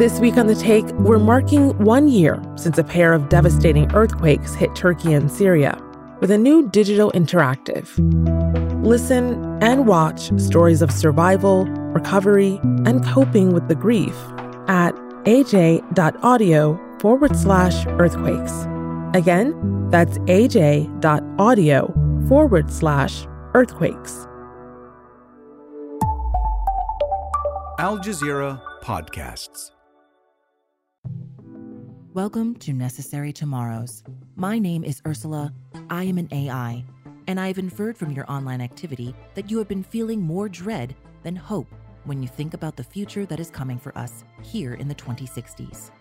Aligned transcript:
This 0.00 0.18
week 0.18 0.38
on 0.38 0.46
The 0.46 0.54
Take, 0.54 0.86
we're 0.92 1.18
marking 1.18 1.76
one 1.76 2.08
year 2.08 2.42
since 2.56 2.78
a 2.78 2.82
pair 2.82 3.12
of 3.12 3.28
devastating 3.28 3.94
earthquakes 3.94 4.54
hit 4.54 4.74
Turkey 4.74 5.12
and 5.12 5.30
Syria 5.30 5.78
with 6.20 6.30
a 6.30 6.38
new 6.38 6.70
digital 6.70 7.12
interactive. 7.12 7.86
Listen 8.82 9.62
and 9.62 9.86
watch 9.86 10.32
stories 10.40 10.80
of 10.80 10.90
survival, 10.90 11.66
recovery, 11.66 12.58
and 12.86 13.04
coping 13.04 13.52
with 13.52 13.68
the 13.68 13.74
grief 13.74 14.16
at 14.68 14.94
aj.audio 15.26 16.80
forward 16.98 17.36
slash 17.36 17.84
earthquakes. 17.86 18.54
Again, 19.12 19.90
that's 19.90 20.16
aj.audio 20.20 21.94
forward 22.26 22.72
slash 22.72 23.26
earthquakes. 23.52 24.26
Al 27.78 27.98
Jazeera 27.98 28.62
Podcasts. 28.82 29.72
Welcome 32.14 32.56
to 32.56 32.72
Necessary 32.72 33.32
Tomorrows. 33.32 34.02
My 34.34 34.58
name 34.58 34.82
is 34.82 35.00
Ursula. 35.06 35.54
I 35.90 36.02
am 36.02 36.18
an 36.18 36.26
AI, 36.32 36.84
and 37.28 37.38
I 37.38 37.46
have 37.46 37.58
inferred 37.58 37.96
from 37.96 38.10
your 38.10 38.28
online 38.28 38.60
activity 38.60 39.14
that 39.34 39.48
you 39.48 39.58
have 39.58 39.68
been 39.68 39.84
feeling 39.84 40.20
more 40.20 40.48
dread 40.48 40.96
than 41.22 41.36
hope 41.36 41.72
when 42.06 42.20
you 42.20 42.26
think 42.26 42.52
about 42.52 42.74
the 42.74 42.82
future 42.82 43.26
that 43.26 43.38
is 43.38 43.48
coming 43.48 43.78
for 43.78 43.96
us 43.96 44.24
here 44.42 44.74
in 44.74 44.88
the 44.88 44.94
2060s. 44.96 45.92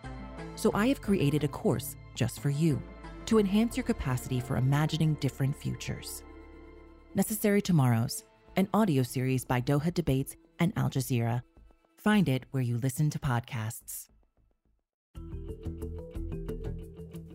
So 0.56 0.72
I 0.74 0.88
have 0.88 1.00
created 1.00 1.44
a 1.44 1.48
course 1.48 1.96
just 2.16 2.40
for 2.40 2.50
you 2.50 2.82
to 3.28 3.38
enhance 3.38 3.78
your 3.78 3.84
capacity 3.84 4.40
for 4.40 4.58
imagining 4.58 5.14
different 5.16 5.56
futures. 5.56 6.24
Necessary 7.14 7.62
Tomorrows, 7.62 8.24
an 8.56 8.68
audio 8.74 9.04
series 9.04 9.46
by 9.46 9.62
Doha 9.62 9.94
Debates 9.94 10.36
and 10.58 10.74
Al 10.76 10.90
Jazeera. 10.90 11.44
Find 11.98 12.28
it 12.28 12.46
where 12.50 12.64
you 12.64 12.80
listen 12.80 13.12
to 13.12 13.20
podcasts. 13.20 14.08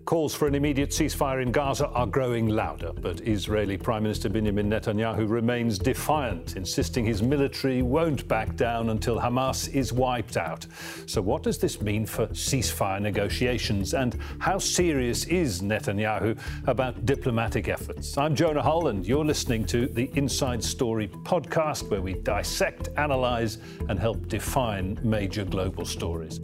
Calls 0.05 0.35
for 0.35 0.47
an 0.47 0.55
immediate 0.55 0.91
ceasefire 0.91 1.41
in 1.41 1.51
Gaza 1.51 1.89
are 1.89 2.07
growing 2.07 2.47
louder, 2.47 2.93
but 2.93 3.23
Israeli 3.23 3.79
Prime 3.79 4.03
Minister 4.03 4.29
Benjamin 4.29 4.69
Netanyahu 4.69 5.27
remains 5.27 5.79
defiant, 5.79 6.57
insisting 6.57 7.07
his 7.07 7.23
military 7.23 7.81
won't 7.81 8.29
back 8.29 8.55
down 8.55 8.91
until 8.91 9.19
Hamas 9.19 9.73
is 9.73 9.95
wiped 9.95 10.37
out. 10.37 10.67
So, 11.07 11.23
what 11.23 11.43
does 11.43 11.57
this 11.57 11.81
mean 11.81 12.05
for 12.05 12.27
ceasefire 12.29 13.01
negotiations, 13.01 13.95
and 13.95 14.19
how 14.41 14.59
serious 14.59 15.25
is 15.25 15.63
Netanyahu 15.63 16.39
about 16.67 17.07
diplomatic 17.07 17.69
efforts? 17.69 18.19
I'm 18.19 18.35
Jonah 18.35 18.63
Hull, 18.63 18.89
and 18.89 19.07
you're 19.07 19.25
listening 19.25 19.65
to 19.67 19.87
the 19.87 20.11
Inside 20.17 20.63
Story 20.63 21.09
podcast, 21.09 21.89
where 21.89 22.03
we 22.03 22.13
dissect, 22.13 22.91
analyze, 22.99 23.57
and 23.89 23.99
help 23.99 24.29
define 24.29 25.01
major 25.03 25.47
global 25.47 25.87
stories. 25.87 26.41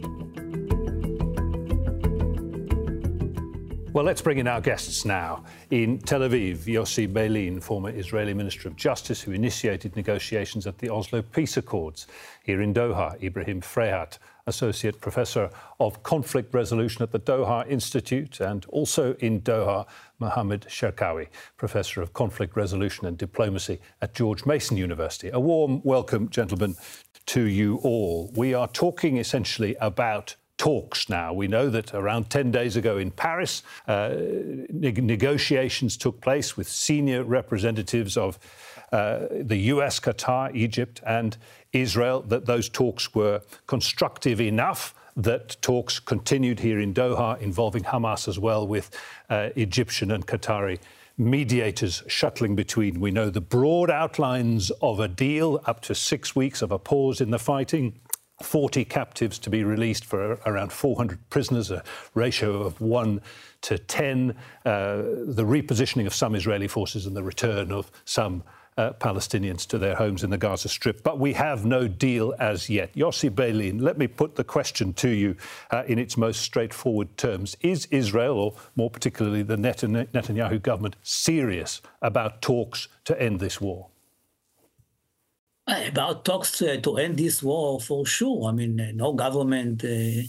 Well, 3.93 4.05
let's 4.05 4.21
bring 4.21 4.37
in 4.37 4.47
our 4.47 4.61
guests 4.61 5.03
now. 5.03 5.43
In 5.69 5.99
Tel 5.99 6.21
Aviv, 6.21 6.59
Yossi 6.59 7.11
Beilin, 7.11 7.61
former 7.61 7.89
Israeli 7.89 8.33
Minister 8.33 8.69
of 8.69 8.77
Justice 8.77 9.21
who 9.21 9.33
initiated 9.33 9.97
negotiations 9.97 10.65
at 10.65 10.77
the 10.77 10.89
Oslo 10.89 11.21
Peace 11.21 11.57
Accords. 11.57 12.07
Here 12.45 12.61
in 12.61 12.73
Doha, 12.73 13.21
Ibrahim 13.21 13.59
Fraihat, 13.59 14.17
Associate 14.47 15.01
Professor 15.01 15.49
of 15.81 16.03
Conflict 16.03 16.53
Resolution 16.53 17.03
at 17.03 17.11
the 17.11 17.19
Doha 17.19 17.67
Institute, 17.69 18.39
and 18.39 18.65
also 18.67 19.13
in 19.15 19.41
Doha, 19.41 19.85
Mohammed 20.19 20.61
Cherkaoui, 20.69 21.27
Professor 21.57 22.01
of 22.01 22.13
Conflict 22.13 22.55
Resolution 22.55 23.05
and 23.07 23.17
Diplomacy 23.17 23.81
at 24.01 24.15
George 24.15 24.45
Mason 24.45 24.77
University. 24.77 25.29
A 25.33 25.39
warm 25.39 25.81
welcome, 25.83 26.29
gentlemen, 26.29 26.77
to 27.25 27.41
you 27.41 27.75
all. 27.83 28.31
We 28.37 28.53
are 28.53 28.69
talking 28.69 29.17
essentially 29.17 29.75
about 29.81 30.37
talks 30.61 31.09
now. 31.09 31.33
We 31.33 31.47
know 31.47 31.71
that 31.71 31.91
around 31.91 32.29
10 32.29 32.51
days 32.51 32.75
ago 32.75 32.99
in 32.99 33.09
Paris, 33.09 33.63
uh, 33.87 34.09
ne- 34.69 34.91
negotiations 34.91 35.97
took 35.97 36.21
place 36.21 36.55
with 36.55 36.69
senior 36.69 37.23
representatives 37.23 38.15
of 38.15 38.37
uh, 38.91 39.25
the 39.31 39.57
US, 39.73 39.99
Qatar, 39.99 40.55
Egypt, 40.55 41.01
and 41.03 41.35
Israel, 41.73 42.21
that 42.27 42.45
those 42.45 42.69
talks 42.69 43.15
were 43.15 43.41
constructive 43.65 44.39
enough 44.39 44.93
that 45.15 45.59
talks 45.63 45.99
continued 45.99 46.59
here 46.59 46.79
in 46.79 46.93
Doha 46.93 47.41
involving 47.41 47.81
Hamas 47.81 48.27
as 48.27 48.37
well, 48.37 48.67
with 48.67 48.91
uh, 49.31 49.49
Egyptian 49.55 50.11
and 50.11 50.27
Qatari 50.27 50.77
mediators 51.17 52.03
shuttling 52.05 52.55
between. 52.55 52.99
We 52.99 53.09
know 53.09 53.31
the 53.31 53.41
broad 53.41 53.89
outlines 53.89 54.69
of 54.79 54.99
a 54.99 55.07
deal, 55.07 55.59
up 55.65 55.81
to 55.81 55.95
six 55.95 56.35
weeks 56.35 56.61
of 56.61 56.71
a 56.71 56.77
pause 56.77 57.19
in 57.19 57.31
the 57.31 57.39
fighting. 57.39 57.99
40 58.41 58.85
captives 58.85 59.39
to 59.39 59.49
be 59.49 59.63
released 59.63 60.05
for 60.05 60.39
around 60.45 60.71
400 60.71 61.29
prisoners, 61.29 61.71
a 61.71 61.83
ratio 62.13 62.61
of 62.61 62.79
1 62.81 63.21
to 63.61 63.77
10, 63.77 64.35
uh, 64.65 64.97
the 65.25 65.43
repositioning 65.43 66.05
of 66.05 66.13
some 66.13 66.35
Israeli 66.35 66.67
forces 66.67 67.05
and 67.05 67.15
the 67.15 67.23
return 67.23 67.71
of 67.71 67.91
some 68.05 68.43
uh, 68.77 68.93
Palestinians 68.93 69.67
to 69.67 69.77
their 69.77 69.95
homes 69.95 70.23
in 70.23 70.29
the 70.29 70.37
Gaza 70.37 70.69
Strip. 70.69 71.03
But 71.03 71.19
we 71.19 71.33
have 71.33 71.65
no 71.65 71.87
deal 71.87 72.33
as 72.39 72.69
yet. 72.69 72.93
Yossi 72.93 73.29
Beilin, 73.29 73.81
let 73.81 73.97
me 73.97 74.07
put 74.07 74.35
the 74.35 74.43
question 74.43 74.93
to 74.93 75.09
you 75.09 75.35
uh, 75.71 75.83
in 75.87 75.99
its 75.99 76.17
most 76.17 76.41
straightforward 76.41 77.15
terms. 77.17 77.55
Is 77.61 77.87
Israel, 77.91 78.39
or 78.39 78.53
more 78.75 78.89
particularly 78.89 79.43
the 79.43 79.57
Netanyahu 79.57 80.61
government, 80.61 80.95
serious 81.03 81.81
about 82.01 82.41
talks 82.41 82.87
to 83.05 83.21
end 83.21 83.39
this 83.39 83.59
war? 83.59 83.90
About 85.71 86.25
talks 86.25 86.61
uh, 86.61 86.75
to 86.83 86.97
end 86.97 87.15
this 87.15 87.41
war, 87.41 87.79
for 87.79 88.05
sure. 88.05 88.49
I 88.49 88.51
mean, 88.51 88.77
uh, 88.81 88.91
no 88.93 89.13
government 89.13 89.85
uh, 89.85 89.87
uh, 89.87 90.19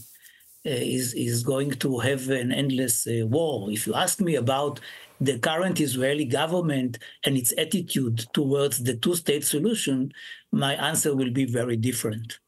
is 0.64 1.14
is 1.14 1.42
going 1.42 1.72
to 1.72 1.98
have 1.98 2.28
an 2.30 2.52
endless 2.52 3.08
uh, 3.08 3.26
war. 3.26 3.68
If 3.72 3.88
you 3.88 3.94
ask 3.94 4.20
me 4.20 4.36
about 4.36 4.78
the 5.20 5.40
current 5.40 5.80
Israeli 5.80 6.26
government 6.26 7.00
and 7.24 7.36
its 7.36 7.52
attitude 7.58 8.18
towards 8.32 8.84
the 8.84 8.96
two-state 8.96 9.44
solution, 9.44 10.12
my 10.52 10.74
answer 10.74 11.16
will 11.16 11.32
be 11.32 11.44
very 11.44 11.76
different. 11.76 12.38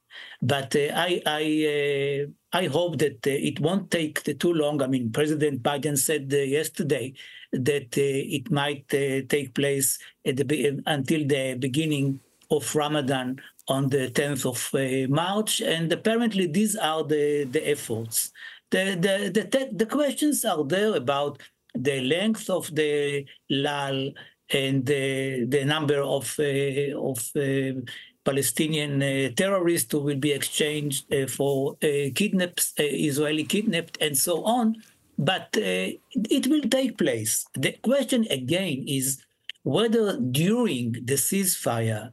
But 0.40 0.76
uh, 0.76 0.92
I 0.94 1.20
I 1.26 2.26
I 2.52 2.66
hope 2.66 2.98
that 2.98 3.26
it 3.26 3.58
won't 3.58 3.90
take 3.90 4.22
too 4.38 4.52
long. 4.52 4.82
I 4.82 4.86
mean, 4.86 5.10
President 5.10 5.64
Biden 5.64 5.98
said 5.98 6.32
yesterday 6.32 7.14
that 7.50 7.98
it 7.98 8.52
might 8.52 8.88
take 8.88 9.52
place 9.56 9.98
the, 10.24 10.80
until 10.86 11.26
the 11.26 11.56
beginning 11.58 12.20
of 12.50 12.74
Ramadan 12.74 13.40
on 13.68 13.88
the 13.88 14.10
10th 14.10 14.44
of 14.46 14.60
uh, 14.74 15.08
March, 15.12 15.60
and 15.60 15.90
apparently 15.92 16.46
these 16.46 16.76
are 16.76 17.02
the, 17.04 17.44
the 17.44 17.68
efforts. 17.68 18.32
The, 18.70 18.96
the, 19.00 19.40
the, 19.40 19.68
the 19.72 19.86
questions 19.86 20.44
are 20.44 20.64
there 20.64 20.94
about 20.96 21.40
the 21.74 22.00
length 22.00 22.50
of 22.50 22.74
the 22.74 23.24
lull 23.50 24.12
and 24.50 24.86
the, 24.86 25.44
the 25.46 25.64
number 25.64 26.00
of, 26.00 26.34
uh, 26.38 26.96
of 26.98 27.30
uh, 27.36 27.80
Palestinian 28.24 29.02
uh, 29.02 29.30
terrorists 29.36 29.92
who 29.92 30.00
will 30.00 30.16
be 30.16 30.32
exchanged 30.32 31.12
uh, 31.12 31.26
for 31.26 31.76
uh, 31.82 32.10
kidnapped, 32.14 32.72
Israeli 32.78 33.44
kidnapped, 33.44 33.98
and 34.00 34.16
so 34.16 34.44
on. 34.44 34.76
But 35.16 35.50
it 35.54 36.46
will 36.48 36.62
take 36.62 36.98
place. 36.98 37.46
The 37.54 37.72
question 37.82 38.26
again 38.30 38.84
is 38.88 39.22
whether 39.62 40.18
during 40.18 40.92
the 40.92 41.14
ceasefire 41.14 42.10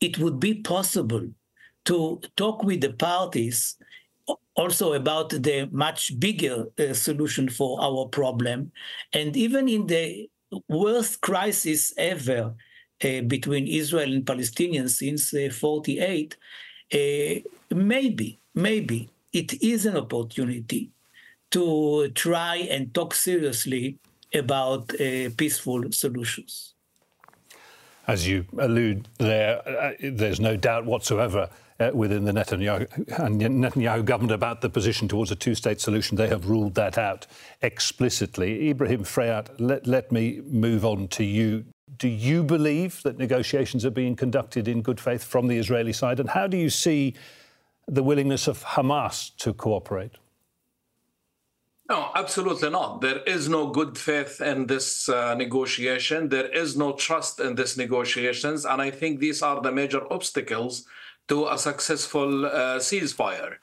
it 0.00 0.18
would 0.18 0.38
be 0.38 0.54
possible 0.54 1.28
to 1.84 2.20
talk 2.36 2.62
with 2.62 2.80
the 2.80 2.92
parties 2.92 3.76
also 4.54 4.92
about 4.92 5.30
the 5.30 5.68
much 5.70 6.18
bigger 6.18 6.66
uh, 6.78 6.92
solution 6.92 7.48
for 7.48 7.80
our 7.80 8.06
problem. 8.06 8.72
And 9.12 9.36
even 9.36 9.68
in 9.68 9.86
the 9.86 10.28
worst 10.68 11.20
crisis 11.20 11.94
ever 11.96 12.54
uh, 13.04 13.20
between 13.22 13.66
Israel 13.66 14.12
and 14.12 14.26
Palestinians 14.26 14.90
since 14.90 15.32
uh, 15.32 15.48
48, 15.52 16.36
uh, 16.92 16.96
maybe, 17.70 18.38
maybe 18.54 19.08
it 19.32 19.62
is 19.62 19.86
an 19.86 19.96
opportunity 19.96 20.90
to 21.50 22.08
try 22.14 22.56
and 22.56 22.92
talk 22.92 23.14
seriously 23.14 23.98
about 24.34 24.92
uh, 25.00 25.30
peaceful 25.36 25.90
solutions 25.92 26.74
as 28.08 28.26
you 28.26 28.46
allude 28.58 29.06
there, 29.18 29.60
uh, 29.68 29.92
there's 30.02 30.40
no 30.40 30.56
doubt 30.56 30.86
whatsoever 30.86 31.50
uh, 31.78 31.90
within 31.92 32.24
the 32.24 32.32
Netanyahu, 32.32 32.88
Netanyahu, 33.06 34.04
government 34.04 34.32
about 34.32 34.62
the 34.62 34.70
position 34.70 35.06
towards 35.06 35.30
a 35.30 35.36
two 35.36 35.54
state 35.54 35.80
solution. 35.80 36.16
They 36.16 36.28
have 36.28 36.48
ruled 36.48 36.74
that 36.74 36.96
out 36.98 37.26
explicitly. 37.62 38.70
Ibrahim 38.70 39.04
Fraihat, 39.04 39.50
let, 39.60 39.86
let 39.86 40.10
me 40.10 40.40
move 40.46 40.84
on 40.84 41.06
to 41.08 41.22
you. 41.22 41.66
Do 41.98 42.08
you 42.08 42.42
believe 42.42 43.02
that 43.02 43.18
negotiations 43.18 43.84
are 43.84 43.90
being 43.90 44.16
conducted 44.16 44.68
in 44.68 44.82
good 44.82 45.00
faith 45.00 45.22
from 45.22 45.46
the 45.46 45.58
Israeli 45.58 45.92
side? 45.92 46.18
And 46.18 46.30
how 46.30 46.46
do 46.46 46.56
you 46.56 46.70
see 46.70 47.14
the 47.86 48.02
willingness 48.02 48.48
of 48.48 48.64
Hamas 48.64 49.36
to 49.36 49.52
cooperate? 49.52 50.12
No, 51.88 52.10
absolutely 52.14 52.68
not. 52.68 53.00
There 53.00 53.22
is 53.22 53.48
no 53.48 53.68
good 53.68 53.96
faith 53.96 54.42
in 54.42 54.66
this 54.66 55.08
uh, 55.08 55.34
negotiation. 55.34 56.28
There 56.28 56.48
is 56.48 56.76
no 56.76 56.92
trust 56.92 57.40
in 57.40 57.54
these 57.54 57.78
negotiations. 57.78 58.66
And 58.66 58.82
I 58.82 58.90
think 58.90 59.20
these 59.20 59.40
are 59.42 59.62
the 59.62 59.72
major 59.72 60.02
obstacles 60.12 60.84
to 61.28 61.48
a 61.48 61.58
successful 61.58 62.44
uh, 62.46 62.78
ceasefire. 62.78 63.56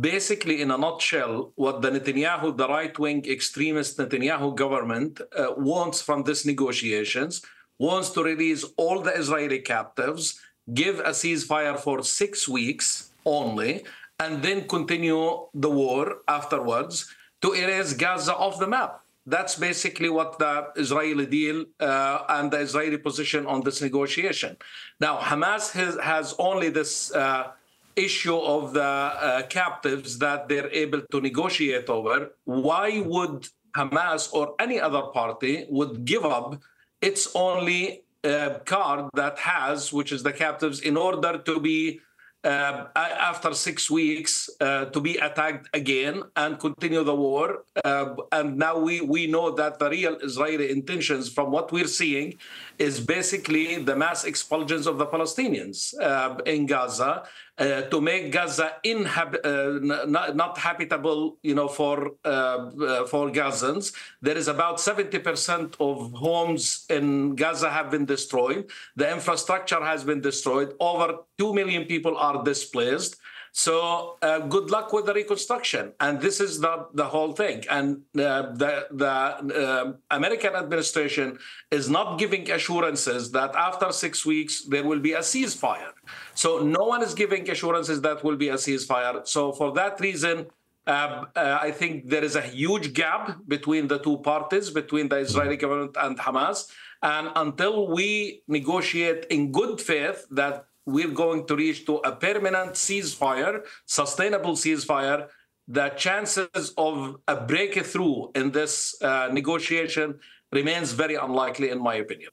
basically, 0.00 0.60
in 0.60 0.70
a 0.70 0.78
nutshell, 0.78 1.52
what 1.56 1.80
the 1.82 1.90
Netanyahu, 1.90 2.56
the 2.56 2.68
right-wing 2.68 3.24
extremist 3.26 3.98
Netanyahu 3.98 4.54
government 4.54 5.20
uh, 5.20 5.54
wants 5.56 6.02
from 6.02 6.22
these 6.24 6.44
negotiations, 6.44 7.42
wants 7.78 8.10
to 8.10 8.22
release 8.22 8.64
all 8.76 9.00
the 9.00 9.14
Israeli 9.14 9.60
captives, 9.60 10.40
give 10.74 10.98
a 11.00 11.10
ceasefire 11.10 11.78
for 11.78 12.02
six 12.02 12.48
weeks 12.48 13.10
only, 13.24 13.84
and 14.20 14.42
then 14.42 14.68
continue 14.68 15.46
the 15.54 15.70
war 15.70 16.18
afterwards 16.26 17.14
to 17.42 17.52
erase 17.52 17.92
Gaza 17.92 18.34
off 18.34 18.58
the 18.58 18.66
map. 18.66 19.00
That's 19.26 19.56
basically 19.56 20.08
what 20.08 20.38
the 20.38 20.68
Israeli 20.76 21.26
deal 21.26 21.66
uh, 21.80 22.24
and 22.30 22.50
the 22.50 22.60
Israeli 22.60 22.96
position 22.96 23.46
on 23.46 23.60
this 23.60 23.82
negotiation. 23.82 24.56
Now, 25.00 25.18
Hamas 25.18 25.70
has, 25.72 25.98
has 26.02 26.34
only 26.38 26.70
this 26.70 27.14
uh, 27.14 27.48
issue 27.94 28.38
of 28.38 28.72
the 28.72 28.82
uh, 28.82 29.42
captives 29.48 30.18
that 30.18 30.48
they're 30.48 30.70
able 30.70 31.02
to 31.10 31.20
negotiate 31.20 31.88
over. 31.90 32.30
Why 32.44 33.00
would 33.00 33.48
Hamas 33.76 34.32
or 34.32 34.54
any 34.58 34.80
other 34.80 35.02
party 35.02 35.66
would 35.68 36.04
give 36.06 36.24
up 36.24 36.60
its 37.02 37.28
only 37.34 38.04
uh, 38.24 38.58
card 38.64 39.10
that 39.14 39.38
has, 39.38 39.92
which 39.92 40.10
is 40.10 40.22
the 40.22 40.32
captives, 40.32 40.80
in 40.80 40.96
order 40.96 41.38
to 41.38 41.60
be 41.60 42.00
uh, 42.44 42.86
after 42.94 43.52
six 43.52 43.90
weeks 43.90 44.48
uh, 44.60 44.86
to 44.86 45.00
be 45.00 45.16
attacked 45.16 45.68
again 45.74 46.22
and 46.36 46.58
continue 46.58 47.02
the 47.02 47.14
war. 47.14 47.64
Uh, 47.84 48.14
and 48.32 48.56
now 48.56 48.78
we, 48.78 49.00
we 49.00 49.26
know 49.26 49.50
that 49.50 49.78
the 49.78 49.90
real 49.90 50.16
Israeli 50.16 50.70
intentions, 50.70 51.28
from 51.28 51.50
what 51.50 51.72
we're 51.72 51.88
seeing, 51.88 52.38
is 52.78 53.00
basically 53.00 53.82
the 53.82 53.96
mass 53.96 54.24
expulsions 54.24 54.86
of 54.86 54.98
the 54.98 55.06
Palestinians 55.06 55.94
uh, 56.00 56.36
in 56.46 56.66
Gaza 56.66 57.24
uh, 57.58 57.82
to 57.82 58.00
make 58.00 58.30
Gaza 58.30 58.74
inhab- 58.84 59.44
uh, 59.44 59.78
not, 60.06 60.36
not, 60.36 60.58
habitable, 60.58 61.38
you 61.42 61.54
know, 61.54 61.68
for 61.68 62.12
uh, 62.24 62.28
uh 62.28 63.04
for 63.06 63.30
Gazans. 63.30 63.92
There 64.22 64.36
is 64.36 64.48
about 64.48 64.78
70% 64.78 65.74
of 65.80 66.12
homes 66.12 66.86
in 66.88 67.34
Gaza 67.34 67.70
have 67.70 67.90
been 67.90 68.04
destroyed. 68.04 68.70
The 68.96 69.10
infrastructure 69.10 69.82
has 69.82 70.04
been 70.04 70.20
destroyed. 70.20 70.74
Over 70.78 71.18
2 71.38 71.52
million 71.52 71.84
people 71.84 72.16
are 72.16 72.42
displaced. 72.44 73.16
So 73.52 74.18
uh, 74.22 74.40
good 74.40 74.70
luck 74.70 74.92
with 74.92 75.06
the 75.06 75.14
reconstruction. 75.14 75.92
And 76.00 76.20
this 76.20 76.40
is 76.40 76.60
the, 76.60 76.86
the 76.94 77.04
whole 77.04 77.32
thing. 77.32 77.64
And 77.70 78.02
uh, 78.16 78.52
the, 78.52 78.86
the 78.90 79.06
uh, 79.10 79.92
American 80.10 80.54
administration 80.54 81.38
is 81.70 81.88
not 81.88 82.18
giving 82.18 82.50
assurances 82.50 83.30
that 83.32 83.54
after 83.54 83.92
six 83.92 84.24
weeks 84.24 84.64
there 84.64 84.84
will 84.84 85.00
be 85.00 85.12
a 85.12 85.20
ceasefire. 85.20 85.92
So 86.34 86.58
no 86.60 86.84
one 86.84 87.02
is 87.02 87.14
giving 87.14 87.48
assurances 87.50 88.00
that 88.02 88.22
will 88.22 88.36
be 88.36 88.48
a 88.50 88.54
ceasefire. 88.54 89.26
So 89.26 89.52
for 89.52 89.72
that 89.72 90.00
reason, 90.00 90.46
uh, 90.86 91.24
uh, 91.36 91.58
I 91.60 91.70
think 91.70 92.08
there 92.08 92.24
is 92.24 92.34
a 92.34 92.40
huge 92.40 92.94
gap 92.94 93.36
between 93.46 93.88
the 93.88 93.98
two 93.98 94.18
parties, 94.18 94.70
between 94.70 95.08
the 95.08 95.16
Israeli 95.16 95.58
government 95.58 95.96
and 96.00 96.18
Hamas. 96.18 96.70
And 97.02 97.30
until 97.36 97.88
we 97.88 98.42
negotiate 98.48 99.26
in 99.28 99.52
good 99.52 99.80
faith 99.80 100.26
that 100.30 100.67
we're 100.88 101.16
going 101.24 101.46
to 101.46 101.54
reach 101.54 101.84
to 101.86 101.96
a 101.98 102.12
permanent 102.12 102.72
ceasefire, 102.72 103.62
sustainable 103.84 104.54
ceasefire, 104.54 105.28
the 105.68 105.90
chances 105.90 106.72
of 106.78 107.16
a 107.28 107.36
breakthrough 107.36 108.30
in 108.34 108.50
this 108.50 109.00
uh, 109.02 109.28
negotiation 109.30 110.18
remains 110.50 110.92
very 110.92 111.16
unlikely, 111.16 111.68
in 111.68 111.80
my 111.82 111.96
opinion. 111.96 112.30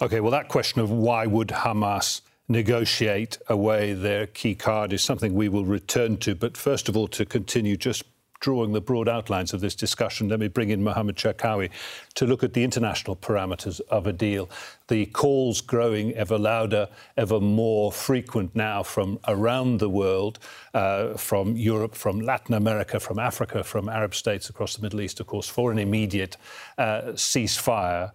Okay, 0.00 0.20
well, 0.20 0.30
that 0.30 0.48
question 0.48 0.80
of 0.80 0.90
why 0.90 1.26
would 1.26 1.48
Hamas 1.48 2.20
negotiate 2.48 3.38
away 3.48 3.94
their 3.94 4.26
key 4.26 4.54
card 4.54 4.92
is 4.92 5.02
something 5.02 5.34
we 5.34 5.48
will 5.48 5.64
return 5.64 6.16
to. 6.18 6.34
But 6.34 6.56
first 6.56 6.88
of 6.88 6.96
all, 6.96 7.08
to 7.08 7.24
continue 7.24 7.76
just 7.76 8.04
drawing 8.44 8.72
the 8.72 8.80
broad 8.80 9.08
outlines 9.08 9.54
of 9.54 9.62
this 9.62 9.74
discussion, 9.74 10.28
let 10.28 10.38
me 10.38 10.48
bring 10.48 10.68
in 10.68 10.84
Mohammed 10.84 11.16
Cherkaoui 11.16 11.70
to 12.12 12.26
look 12.26 12.44
at 12.44 12.52
the 12.52 12.62
international 12.62 13.16
parameters 13.16 13.80
of 13.88 14.06
a 14.06 14.12
deal. 14.12 14.50
The 14.88 15.06
calls 15.06 15.62
growing 15.62 16.12
ever 16.12 16.36
louder, 16.36 16.88
ever 17.16 17.40
more 17.40 17.90
frequent 17.90 18.54
now 18.54 18.82
from 18.82 19.18
around 19.26 19.80
the 19.80 19.88
world, 19.88 20.40
uh, 20.74 21.14
from 21.14 21.56
Europe, 21.56 21.94
from 21.94 22.20
Latin 22.20 22.54
America, 22.54 23.00
from 23.00 23.18
Africa, 23.18 23.64
from 23.64 23.88
Arab 23.88 24.14
states 24.14 24.50
across 24.50 24.76
the 24.76 24.82
Middle 24.82 25.00
East, 25.00 25.20
of 25.20 25.26
course, 25.26 25.48
for 25.48 25.72
an 25.72 25.78
immediate 25.78 26.36
uh, 26.76 27.14
ceasefire. 27.14 28.12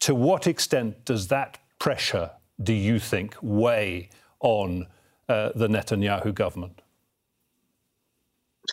To 0.00 0.16
what 0.16 0.48
extent 0.48 1.04
does 1.04 1.28
that 1.28 1.58
pressure, 1.78 2.32
do 2.60 2.72
you 2.72 2.98
think, 2.98 3.36
weigh 3.40 4.10
on 4.40 4.88
uh, 5.28 5.50
the 5.54 5.68
Netanyahu 5.68 6.34
government? 6.34 6.82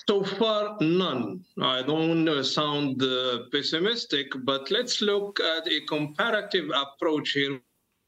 So 0.09 0.23
far, 0.23 0.77
none. 0.79 1.43
I 1.61 1.81
don't 1.81 2.29
uh, 2.29 2.41
sound 2.41 3.03
uh, 3.03 3.39
pessimistic, 3.51 4.27
but 4.45 4.71
let's 4.71 5.01
look 5.01 5.41
at 5.41 5.67
a 5.67 5.81
comparative 5.81 6.69
approach 6.73 7.31
here. 7.31 7.59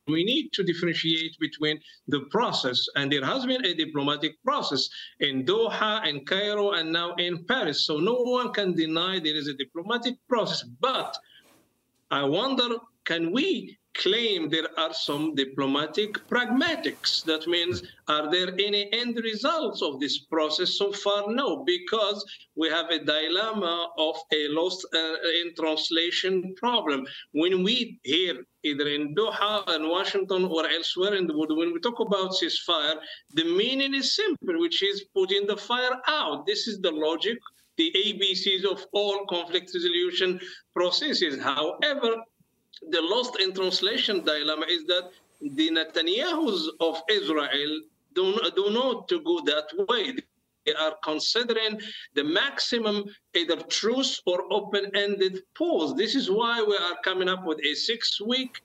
We 0.08 0.24
need 0.24 0.54
to 0.54 0.64
differentiate 0.64 1.36
between 1.42 1.82
the 2.08 2.22
process, 2.32 2.88
and 2.96 3.12
there 3.12 3.26
has 3.26 3.46
been 3.46 3.66
a 3.66 3.74
diplomatic 3.74 4.42
process 4.46 4.90
in 5.20 5.46
Doha, 5.46 6.08
in 6.08 6.24
Cairo, 6.24 6.72
and 6.72 6.90
now 6.90 7.16
in 7.16 7.44
Paris. 7.44 7.86
So 7.86 7.98
no 7.98 8.16
one 8.16 8.54
can 8.54 8.74
deny 8.74 9.20
there 9.20 9.36
is 9.36 9.50
a 9.50 9.54
diplomatic 9.54 10.16
process. 10.30 10.64
But 10.80 11.18
I 12.12 12.24
wonder 12.24 12.78
can 13.10 13.32
we 13.32 13.76
claim 13.96 14.50
there 14.50 14.70
are 14.78 14.94
some 14.94 15.34
diplomatic 15.36 16.14
pragmatics. 16.28 17.24
That 17.24 17.48
means, 17.48 17.82
are 18.08 18.30
there 18.32 18.50
any 18.68 18.82
end 18.94 19.18
results 19.24 19.82
of 19.82 20.00
this 20.00 20.20
process? 20.34 20.78
So 20.78 20.92
far, 20.92 21.24
no, 21.28 21.64
because 21.66 22.24
we 22.56 22.70
have 22.70 22.90
a 22.92 23.04
dilemma 23.04 23.90
of 23.98 24.16
a 24.32 24.48
lost 24.50 24.86
uh, 24.94 25.16
in 25.42 25.56
translation 25.60 26.54
problem. 26.56 27.06
When 27.32 27.64
we 27.64 28.00
hear 28.04 28.46
either 28.64 28.88
in 28.88 29.16
Doha 29.16 29.64
and 29.68 29.90
Washington 29.90 30.46
or 30.46 30.68
elsewhere 30.68 31.16
in 31.16 31.26
the 31.26 31.36
world, 31.36 31.58
when 31.58 31.74
we 31.74 31.80
talk 31.80 32.00
about 32.00 32.32
ceasefire, 32.32 32.98
the 33.34 33.46
meaning 33.58 33.96
is 33.96 34.16
simple, 34.16 34.60
which 34.60 34.84
is 34.84 35.06
putting 35.16 35.48
the 35.48 35.58
fire 35.58 35.98
out. 36.08 36.46
This 36.46 36.68
is 36.68 36.80
the 36.80 36.92
logic 36.92 37.40
the 37.80 37.96
ABCs 37.96 38.66
of 38.70 38.86
all 38.92 39.26
conflict 39.28 39.72
resolution 39.74 40.38
processes. 40.76 41.42
However, 41.42 42.12
the 42.90 43.02
lost 43.02 43.40
in 43.40 43.54
translation 43.54 44.24
dilemma 44.24 44.66
is 44.70 44.86
that 44.86 45.12
the 45.42 45.70
Netanyahus 45.70 46.68
of 46.80 47.02
Israel 47.10 47.82
do, 48.16 48.40
do 48.56 48.70
not 48.72 49.08
to 49.10 49.22
go 49.22 49.42
that 49.46 49.68
way. 49.88 50.16
They 50.66 50.74
are 50.74 50.96
considering 51.04 51.80
the 52.16 52.24
maximum 52.24 53.06
either 53.34 53.56
truce 53.64 54.22
or 54.26 54.44
open-ended 54.52 55.42
pause. 55.56 55.96
This 55.96 56.16
is 56.16 56.30
why 56.30 56.62
we 56.62 56.76
are 56.76 56.98
coming 57.04 57.30
up 57.30 57.46
with 57.46 57.60
a 57.64 57.74
six-week 57.74 58.62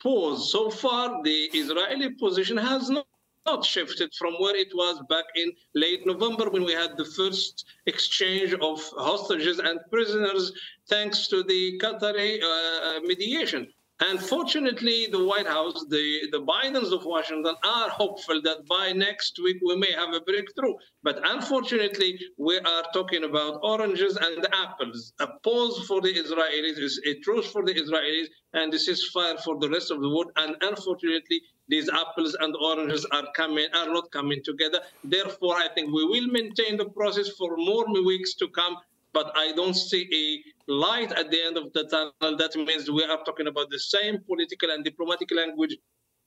pause. 0.00 0.50
So 0.50 0.70
far, 0.70 1.22
the 1.22 1.50
Israeli 1.52 2.10
position 2.10 2.56
has 2.56 2.90
not 2.90 3.06
not 3.46 3.64
shifted 3.64 4.10
from 4.14 4.34
where 4.34 4.56
it 4.56 4.72
was 4.74 5.02
back 5.08 5.24
in 5.34 5.52
late 5.74 6.06
November 6.06 6.48
when 6.50 6.64
we 6.64 6.72
had 6.72 6.96
the 6.96 7.04
first 7.04 7.64
exchange 7.86 8.54
of 8.54 8.80
hostages 8.96 9.58
and 9.58 9.80
prisoners 9.90 10.52
thanks 10.88 11.28
to 11.28 11.42
the 11.42 11.78
Qatari 11.80 12.40
uh, 12.42 13.00
mediation. 13.00 13.66
Unfortunately, 14.04 15.06
the 15.12 15.24
White 15.24 15.46
House, 15.46 15.84
the, 15.88 16.28
the 16.32 16.40
Bidens 16.40 16.92
of 16.92 17.04
Washington 17.04 17.54
are 17.64 17.88
hopeful 17.88 18.42
that 18.42 18.66
by 18.66 18.90
next 18.92 19.38
week 19.44 19.58
we 19.64 19.76
may 19.76 19.92
have 19.92 20.12
a 20.12 20.20
breakthrough. 20.20 20.74
But 21.04 21.20
unfortunately, 21.22 22.18
we 22.36 22.58
are 22.58 22.84
talking 22.92 23.22
about 23.22 23.60
oranges 23.62 24.16
and 24.16 24.44
apples. 24.52 25.12
A 25.20 25.28
pause 25.44 25.84
for 25.86 26.00
the 26.00 26.12
Israelis 26.12 26.78
is 26.78 27.00
a 27.06 27.20
truce 27.20 27.46
for 27.46 27.64
the 27.64 27.74
Israelis, 27.74 28.26
and 28.54 28.72
this 28.72 28.88
is 28.88 29.08
fire 29.10 29.36
for 29.38 29.60
the 29.60 29.70
rest 29.70 29.92
of 29.92 30.00
the 30.00 30.08
world. 30.08 30.32
And 30.34 30.56
unfortunately, 30.62 31.40
these 31.72 31.88
apples 31.88 32.36
and 32.40 32.54
oranges 32.70 33.04
are 33.16 33.26
coming 33.34 33.66
are 33.74 33.90
not 33.96 34.10
coming 34.10 34.40
together. 34.44 34.80
Therefore, 35.02 35.54
I 35.56 35.68
think 35.74 35.86
we 35.98 36.04
will 36.12 36.28
maintain 36.40 36.76
the 36.76 36.88
process 37.00 37.28
for 37.38 37.56
more 37.56 37.86
weeks 38.10 38.34
to 38.40 38.48
come 38.48 38.76
but 39.14 39.30
I 39.34 39.52
don't 39.52 39.74
see 39.74 40.02
a 40.22 40.72
light 40.72 41.12
at 41.12 41.30
the 41.30 41.40
end 41.46 41.56
of 41.58 41.72
the 41.74 41.84
tunnel. 41.84 42.36
That 42.38 42.56
means 42.56 42.90
we 42.90 43.04
are 43.04 43.18
talking 43.24 43.46
about 43.46 43.68
the 43.70 43.78
same 43.78 44.20
political 44.26 44.70
and 44.70 44.82
diplomatic 44.82 45.30
language 45.30 45.76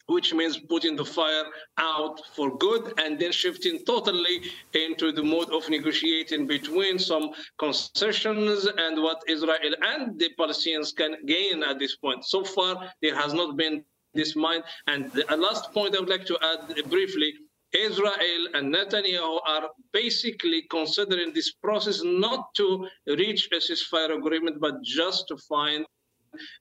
which 0.07 0.33
means 0.33 0.57
putting 0.57 0.95
the 0.95 1.05
fire 1.05 1.45
out 1.77 2.21
for 2.35 2.55
good 2.57 2.93
and 2.99 3.17
then 3.19 3.31
shifting 3.31 3.83
totally 3.85 4.41
into 4.73 5.11
the 5.11 5.23
mode 5.23 5.49
of 5.49 5.67
negotiating 5.69 6.45
between 6.45 6.99
some 6.99 7.31
concessions 7.57 8.67
and 8.77 9.01
what 9.01 9.19
Israel 9.27 9.73
and 9.81 10.19
the 10.19 10.29
Palestinians 10.39 10.95
can 10.95 11.15
gain 11.25 11.63
at 11.63 11.79
this 11.79 11.95
point. 11.95 12.23
So 12.23 12.43
far, 12.43 12.87
there 13.01 13.15
has 13.15 13.33
not 13.33 13.57
been 13.57 13.83
this 14.15 14.35
mind. 14.35 14.63
And 14.87 15.11
the 15.11 15.37
last 15.37 15.71
point 15.73 15.95
I 15.95 15.99
would 15.99 16.09
like 16.09 16.25
to 16.25 16.37
add 16.41 16.89
briefly 16.89 17.33
Israel 17.73 18.47
and 18.53 18.73
Netanyahu 18.73 19.39
are 19.45 19.69
basically 19.91 20.63
considering 20.69 21.33
this 21.33 21.51
process 21.51 22.01
not 22.03 22.53
to 22.55 22.87
reach 23.07 23.49
a 23.51 23.57
ceasefire 23.57 24.17
agreement, 24.17 24.61
but 24.61 24.81
just 24.83 25.27
to 25.27 25.37
find 25.37 25.85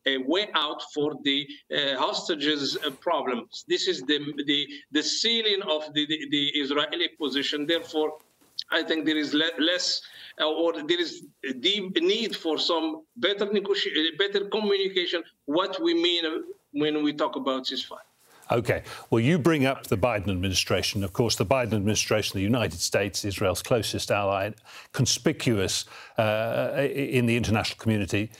a 0.07 0.19
way 0.19 0.49
out 0.55 0.81
for 0.95 1.15
the 1.25 1.47
uh, 1.73 1.97
hostages 1.97 2.77
uh, 2.77 2.91
problems. 3.09 3.65
This 3.69 3.89
is 3.89 4.03
the, 4.03 4.19
the, 4.47 4.67
the 4.93 5.03
ceiling 5.03 5.63
of 5.69 5.83
the, 5.95 6.07
the, 6.07 6.29
the 6.31 6.49
Israeli 6.63 7.09
position. 7.21 7.67
Therefore, 7.67 8.13
I 8.71 8.83
think 8.83 9.05
there 9.05 9.17
is 9.17 9.35
le- 9.35 9.59
less 9.59 10.01
uh, 10.41 10.49
or 10.49 10.73
there 10.73 11.01
is 11.01 11.25
deep 11.61 12.01
need 12.01 12.35
for 12.37 12.59
some 12.59 13.03
better 13.17 13.47
better 14.19 14.45
communication. 14.47 15.23
What 15.47 15.83
we 15.83 15.95
mean 15.95 16.25
when 16.75 17.03
we 17.03 17.13
talk 17.13 17.37
about 17.37 17.65
ceasefire. 17.65 17.99
Okay. 18.51 18.83
Well, 19.09 19.21
you 19.21 19.39
bring 19.39 19.65
up 19.65 19.87
the 19.87 19.97
Biden 19.97 20.29
administration. 20.29 21.03
Of 21.03 21.13
course, 21.15 21.37
the 21.37 21.47
Biden 21.47 21.73
administration, 21.73 22.37
the 22.37 22.45
United 22.45 22.79
States, 22.79 23.25
Israel's 23.25 23.63
closest 23.63 24.11
ally, 24.11 24.51
conspicuous 24.93 25.87
uh, 26.19 26.87
in 26.95 27.25
the 27.25 27.37
international 27.37 27.79
community 27.79 28.31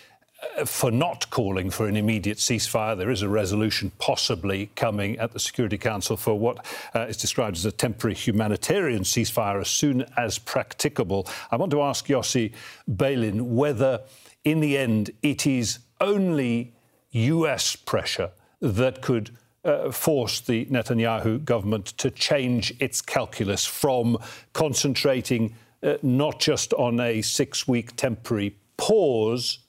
uh, 0.59 0.67
for 0.67 0.91
not 0.91 1.31
calling 1.31 1.71
for 1.71 1.89
an 1.89 1.97
immediate 1.97 2.37
ceasefire. 2.37 2.99
There 2.99 3.11
is 3.11 3.23
a 3.23 3.31
resolution 3.31 3.93
possibly 3.99 4.71
coming 4.77 5.19
at 5.19 5.33
the 5.33 5.41
Security 5.41 5.79
Council 5.79 6.19
for 6.19 6.39
what 6.39 6.67
uh, 6.95 7.07
is 7.09 7.17
described 7.17 7.57
as 7.57 7.65
a 7.65 7.73
temporary 7.73 8.15
humanitarian 8.15 9.05
ceasefire 9.05 9.59
as 9.59 9.69
soon 9.69 10.05
as 10.19 10.39
practicable. 10.39 11.27
I 11.51 11.57
want 11.57 11.71
to 11.71 11.81
ask 11.81 12.09
Yossi 12.09 12.53
Beilin 12.91 13.41
whether, 13.41 14.03
in 14.45 14.61
the 14.61 14.77
end, 14.77 15.13
it 15.23 15.47
is 15.47 15.79
only 15.99 16.75
US 17.15 17.77
pressure 17.77 18.31
that 18.61 19.03
could 19.03 19.31
uh, 19.65 19.91
force 19.91 20.41
the 20.41 20.67
Netanyahu 20.67 21.45
government 21.45 21.87
to 21.99 22.11
change 22.11 22.75
its 22.81 23.01
calculus 23.01 23.65
from 23.65 24.19
concentrating 24.53 25.55
uh, 25.83 25.97
not 26.03 26.39
just 26.41 26.73
on 26.75 27.01
a 27.01 27.23
six 27.23 27.67
week 27.67 27.97
temporary 27.97 28.57
pause 28.77 29.61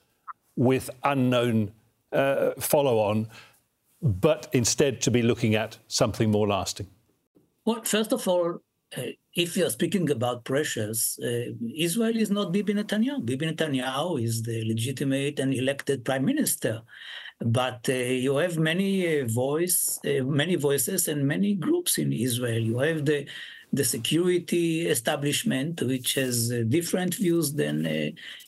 with 0.56 0.90
unknown 1.04 1.72
uh, 2.12 2.52
follow 2.60 3.00
on, 3.00 3.28
but 4.02 4.48
instead 4.54 5.02
to 5.02 5.12
be 5.12 5.22
looking 5.22 5.56
at 5.56 5.78
something 5.88 6.32
more 6.32 6.48
lasting? 6.48 6.88
Well, 7.66 7.82
first 7.84 8.14
of 8.14 8.28
all, 8.28 8.60
uh, 8.98 9.02
if 9.34 9.58
you're 9.58 9.70
speaking 9.70 10.10
about 10.12 10.46
pressures, 10.46 11.20
uh, 11.22 11.52
Israel 11.76 12.16
is 12.16 12.30
not 12.30 12.52
Bibi 12.52 12.74
Netanyahu. 12.76 13.26
Bibi 13.26 13.52
Netanyahu 13.52 14.24
is 14.24 14.44
the 14.44 14.64
legitimate 14.66 15.40
and 15.40 15.54
elected 15.54 16.06
prime 16.06 16.24
minister 16.24 16.82
but 17.40 17.88
uh, 17.90 17.94
you 17.94 18.38
have 18.38 18.58
many 18.58 19.22
uh, 19.22 19.28
voice, 19.28 20.00
uh, 20.06 20.24
many 20.24 20.56
voices, 20.56 21.08
and 21.08 21.28
many 21.28 21.56
groups 21.56 21.98
in 21.98 22.14
Israel. 22.14 22.60
You 22.60 22.80
have 22.80 23.06
the 23.06 23.28
the 23.74 23.84
security 23.84 24.88
establishment, 24.88 25.82
which 25.82 26.14
has 26.14 26.50
different 26.70 27.16
views 27.16 27.52
than 27.52 27.84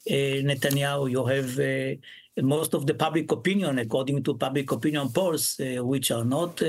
Netanyahu. 0.08 1.12
You 1.12 1.26
have 1.26 1.98
most 2.42 2.74
of 2.74 2.86
the 2.86 2.94
public 2.94 3.30
opinion, 3.34 3.78
according 3.80 4.24
to 4.24 4.36
public 4.36 4.72
opinion 4.72 5.10
polls, 5.10 5.60
which 5.60 6.12
are 6.12 6.24
not 6.24 6.62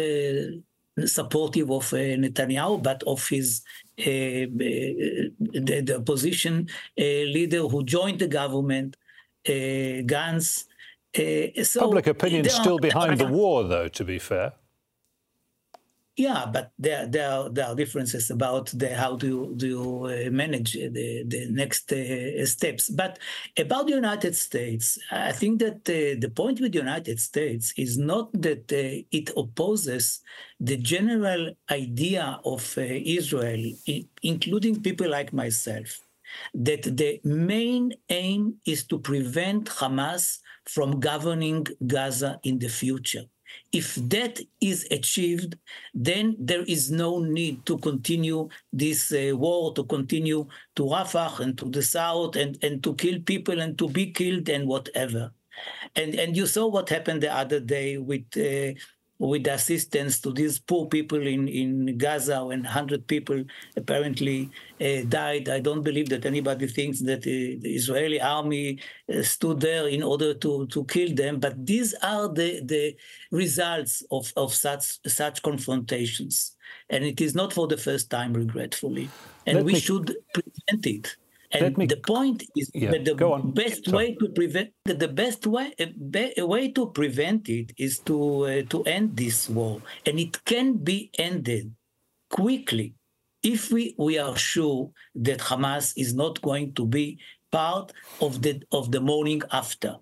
supportive 1.06 1.70
of 1.70 1.92
uh, 1.92 1.96
Netanyahu, 1.96 2.82
but 2.82 3.02
of 3.04 3.26
his 3.28 3.62
uh, 3.98 4.02
the, 4.02 5.32
the, 5.84 5.96
opposition 5.96 6.68
uh, 6.98 7.02
leader 7.02 7.62
who 7.68 7.84
joined 7.84 8.18
the 8.18 8.28
government, 8.28 8.96
Gantz, 9.46 10.64
uh, 11.18 11.64
so 11.64 11.80
Public 11.80 12.06
opinion 12.06 12.48
still 12.48 12.78
behind 12.78 13.18
the 13.18 13.26
war, 13.26 13.64
though, 13.64 13.88
to 13.88 14.04
be 14.04 14.18
fair. 14.18 14.52
Yeah, 16.18 16.46
but 16.52 16.72
there, 16.76 17.06
there, 17.06 17.30
are, 17.30 17.48
there 17.48 17.66
are 17.66 17.76
differences 17.76 18.28
about 18.28 18.66
the, 18.74 18.92
how 18.92 19.14
do, 19.14 19.54
do 19.56 19.68
you 19.68 20.04
uh, 20.04 20.30
manage 20.32 20.72
the, 20.72 21.22
the 21.24 21.46
next 21.48 21.92
uh, 21.92 22.44
steps. 22.44 22.90
But 22.90 23.20
about 23.56 23.86
the 23.86 23.92
United 23.92 24.34
States, 24.34 24.98
I 25.12 25.30
think 25.30 25.60
that 25.60 25.88
uh, 25.88 26.18
the 26.18 26.32
point 26.34 26.60
with 26.60 26.72
the 26.72 26.80
United 26.80 27.20
States 27.20 27.72
is 27.76 27.98
not 27.98 28.32
that 28.32 28.72
uh, 28.72 29.06
it 29.12 29.30
opposes 29.36 30.20
the 30.58 30.76
general 30.76 31.52
idea 31.70 32.40
of 32.44 32.76
uh, 32.76 32.80
Israel, 32.82 33.62
including 34.20 34.82
people 34.82 35.08
like 35.08 35.32
myself, 35.32 36.00
that 36.52 36.82
the 36.82 37.20
main 37.22 37.92
aim 38.08 38.54
is 38.66 38.84
to 38.86 38.98
prevent 38.98 39.66
Hamas 39.66 40.40
from 40.68 41.00
governing 41.00 41.66
Gaza 41.86 42.38
in 42.42 42.58
the 42.58 42.68
future. 42.68 43.24
If 43.72 43.94
that 43.94 44.40
is 44.60 44.86
achieved, 44.90 45.56
then 45.94 46.36
there 46.38 46.62
is 46.62 46.90
no 46.90 47.18
need 47.18 47.64
to 47.64 47.78
continue 47.78 48.48
this 48.72 49.10
uh, 49.12 49.34
war, 49.34 49.72
to 49.74 49.84
continue 49.84 50.46
to 50.76 50.82
Rafah 50.82 51.40
and 51.40 51.56
to 51.58 51.64
the 51.70 51.82
south 51.82 52.36
and, 52.36 52.58
and 52.62 52.82
to 52.82 52.94
kill 52.94 53.20
people 53.20 53.60
and 53.60 53.78
to 53.78 53.88
be 53.88 54.12
killed 54.12 54.48
and 54.50 54.68
whatever. 54.68 55.32
And, 55.96 56.14
and 56.14 56.36
you 56.36 56.46
saw 56.46 56.66
what 56.66 56.88
happened 56.90 57.22
the 57.22 57.34
other 57.34 57.60
day 57.60 57.96
with 57.96 58.26
uh, 58.36 58.78
with 59.18 59.46
assistance 59.48 60.20
to 60.20 60.32
these 60.32 60.58
poor 60.58 60.86
people 60.86 61.26
in, 61.26 61.48
in 61.48 61.98
Gaza 61.98 62.44
when 62.44 62.62
100 62.62 63.06
people 63.06 63.42
apparently 63.76 64.50
uh, 64.80 65.02
died. 65.08 65.48
I 65.48 65.60
don't 65.60 65.82
believe 65.82 66.08
that 66.10 66.24
anybody 66.24 66.68
thinks 66.68 67.00
that 67.00 67.20
uh, 67.20 67.58
the 67.60 67.74
Israeli 67.74 68.20
army 68.20 68.78
uh, 69.12 69.22
stood 69.22 69.60
there 69.60 69.88
in 69.88 70.02
order 70.02 70.34
to, 70.34 70.66
to 70.68 70.84
kill 70.84 71.14
them, 71.14 71.40
but 71.40 71.66
these 71.66 71.94
are 72.02 72.28
the, 72.28 72.60
the 72.64 72.96
results 73.32 74.04
of, 74.10 74.32
of 74.36 74.54
such, 74.54 74.98
such 75.06 75.42
confrontations. 75.42 76.56
And 76.90 77.04
it 77.04 77.20
is 77.20 77.34
not 77.34 77.52
for 77.52 77.66
the 77.66 77.76
first 77.76 78.10
time, 78.10 78.32
regretfully. 78.32 79.10
And 79.46 79.56
Let 79.56 79.64
we 79.64 79.72
me... 79.72 79.80
should 79.80 80.16
prevent 80.32 80.86
it. 80.86 81.16
And 81.50 81.78
me, 81.78 81.86
the 81.86 81.96
point 81.96 82.44
is 82.56 82.70
yeah, 82.74 82.90
that 82.90 83.04
the 83.04 83.14
best 83.54 83.86
Sorry. 83.86 83.96
way 83.96 84.14
to 84.16 84.28
prevent 84.28 84.70
the 84.84 85.08
best 85.08 85.46
way 85.46 85.72
a, 85.78 86.44
way 86.44 86.70
to 86.72 86.90
prevent 86.90 87.48
it 87.48 87.72
is 87.78 88.00
to 88.00 88.44
uh, 88.44 88.62
to 88.68 88.82
end 88.84 89.16
this 89.16 89.48
war, 89.48 89.80
and 90.04 90.20
it 90.20 90.44
can 90.44 90.76
be 90.76 91.10
ended 91.18 91.72
quickly 92.28 92.94
if 93.42 93.70
we, 93.70 93.94
we 93.98 94.18
are 94.18 94.36
sure 94.36 94.90
that 95.14 95.38
Hamas 95.38 95.92
is 95.96 96.14
not 96.14 96.42
going 96.42 96.74
to 96.74 96.84
be 96.84 97.18
part 97.50 97.92
of 98.20 98.42
the 98.42 98.62
of 98.72 98.92
the 98.92 99.00
morning 99.00 99.42
after, 99.50 99.96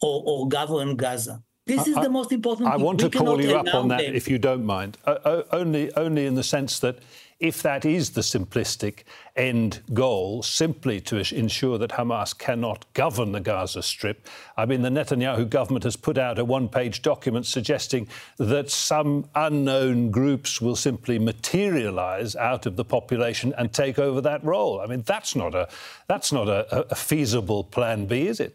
or 0.00 0.22
or 0.26 0.48
govern 0.48 0.96
Gaza. 0.96 1.42
This 1.70 1.86
is 1.86 1.96
I, 1.96 2.02
the 2.02 2.10
most 2.10 2.32
important. 2.32 2.68
I 2.68 2.76
want 2.76 3.00
to 3.00 3.10
call 3.10 3.40
you 3.40 3.56
up 3.56 3.72
on 3.74 3.88
that, 3.88 4.02
them. 4.02 4.14
if 4.14 4.28
you 4.28 4.38
don't 4.38 4.64
mind. 4.64 4.98
Uh, 5.04 5.42
only 5.52 5.94
only 5.94 6.26
in 6.26 6.34
the 6.34 6.42
sense 6.42 6.78
that 6.80 6.98
if 7.38 7.62
that 7.62 7.86
is 7.86 8.10
the 8.10 8.20
simplistic 8.20 9.04
end 9.34 9.80
goal, 9.94 10.42
simply 10.42 11.00
to 11.00 11.16
ensure 11.34 11.78
that 11.78 11.90
Hamas 11.90 12.36
cannot 12.36 12.84
govern 12.92 13.32
the 13.32 13.40
Gaza 13.40 13.82
Strip. 13.82 14.28
I 14.58 14.66
mean, 14.66 14.82
the 14.82 14.90
Netanyahu 14.90 15.48
government 15.48 15.84
has 15.84 15.96
put 15.96 16.18
out 16.18 16.38
a 16.38 16.44
one 16.44 16.68
page 16.68 17.00
document 17.00 17.46
suggesting 17.46 18.08
that 18.36 18.70
some 18.70 19.26
unknown 19.34 20.10
groups 20.10 20.60
will 20.60 20.76
simply 20.76 21.18
materialize 21.18 22.36
out 22.36 22.66
of 22.66 22.76
the 22.76 22.84
population 22.84 23.54
and 23.56 23.72
take 23.72 23.98
over 23.98 24.20
that 24.20 24.44
role. 24.44 24.80
I 24.80 24.86
mean, 24.86 25.02
that's 25.02 25.34
not 25.34 25.54
a, 25.54 25.68
that's 26.08 26.32
not 26.32 26.48
a, 26.48 26.90
a 26.90 26.94
feasible 26.94 27.64
plan 27.64 28.04
B, 28.04 28.26
is 28.26 28.40
it? 28.40 28.54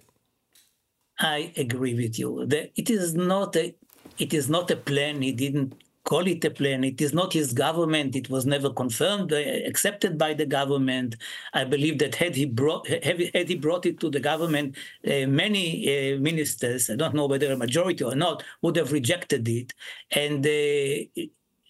I 1.19 1.53
agree 1.57 1.93
with 1.95 2.19
you. 2.19 2.48
it 2.50 2.89
is 2.89 3.13
not 3.15 3.55
a 3.55 3.75
it 4.17 4.34
is 4.34 4.50
not 4.50 4.72
a 4.72 4.75
plan. 4.77 5.22
He 5.22 5.31
didn't 5.31 5.74
call 6.05 6.25
it 6.27 6.45
a 6.45 6.51
plan. 6.51 6.84
It 6.84 7.01
is 7.01 7.13
not 7.13 7.34
his 7.34 7.51
government. 7.51 8.15
It 8.15 8.29
was 8.29 8.45
never 8.45 8.69
confirmed, 8.69 9.34
uh, 9.34 9.38
accepted 9.65 10.17
by 10.17 10.34
the 10.34 10.45
government. 10.45 11.15
I 11.53 11.63
believe 11.65 11.98
that 12.00 12.15
had 12.15 12.36
he 12.36 12.45
brought 12.45 12.88
had 12.88 13.50
he 13.50 13.55
brought 13.55 13.86
it 13.86 14.00
to 14.01 14.10
the 14.10 14.19
government, 14.19 14.77
uh, 15.05 15.25
many 15.27 16.13
uh, 16.13 16.19
ministers, 16.19 16.89
I 16.89 16.95
don't 16.95 17.15
know 17.15 17.25
whether 17.25 17.51
a 17.51 17.57
majority 17.57 18.03
or 18.03 18.15
not, 18.15 18.43
would 18.62 18.75
have 18.77 18.91
rejected 18.91 19.48
it. 19.48 19.74
And 20.12 20.45
uh, 20.45 21.24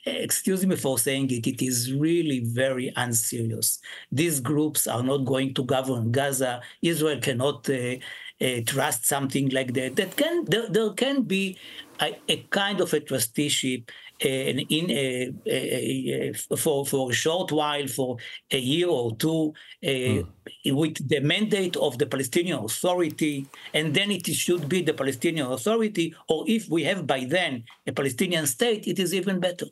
excuse 0.05 0.65
me 0.65 0.75
for 0.75 0.99
saying 0.99 1.31
it, 1.31 1.47
it 1.47 1.61
is 1.65 1.91
really 1.93 2.41
very 2.41 2.91
unserious. 2.95 3.79
These 4.11 4.39
groups 4.39 4.85
are 4.85 5.01
not 5.01 5.25
going 5.25 5.53
to 5.55 5.63
govern 5.63 6.11
Gaza. 6.11 6.61
Israel 6.81 7.19
cannot 7.19 7.67
uh, 7.69 7.95
uh, 8.41 8.61
trust 8.65 9.05
something 9.05 9.49
like 9.49 9.73
that. 9.73 9.95
That 9.95 10.15
can 10.15 10.45
there, 10.45 10.67
there 10.69 10.89
can 10.91 11.23
be 11.23 11.57
a, 12.01 12.17
a, 12.27 12.37
kind 12.49 12.81
of 12.81 12.93
a 12.93 12.99
trusteeship 12.99 13.91
in, 14.19 14.59
in 14.59 14.91
a, 14.91 15.33
a, 15.45 16.33
for 16.33 16.85
for 16.85 17.11
a 17.11 17.13
short 17.13 17.51
while, 17.51 17.87
for 17.87 18.17
a 18.51 18.59
year 18.59 18.87
or 18.87 19.15
two, 19.15 19.53
mm. 19.83 20.27
with 20.65 21.07
the 21.07 21.19
mandate 21.19 21.75
of 21.77 21.97
the 21.97 22.05
Palestinian 22.05 22.59
Authority, 22.59 23.45
and 23.73 23.93
then 23.93 24.11
it 24.11 24.25
should 24.27 24.69
be 24.69 24.81
the 24.81 24.93
Palestinian 24.93 25.47
Authority, 25.47 26.15
or 26.27 26.45
if 26.47 26.69
we 26.69 26.83
have 26.83 27.05
by 27.05 27.25
then 27.25 27.63
a 27.87 27.91
Palestinian 27.91 28.47
state, 28.47 28.87
it 28.87 28.99
is 28.99 29.13
even 29.13 29.39
better. 29.39 29.67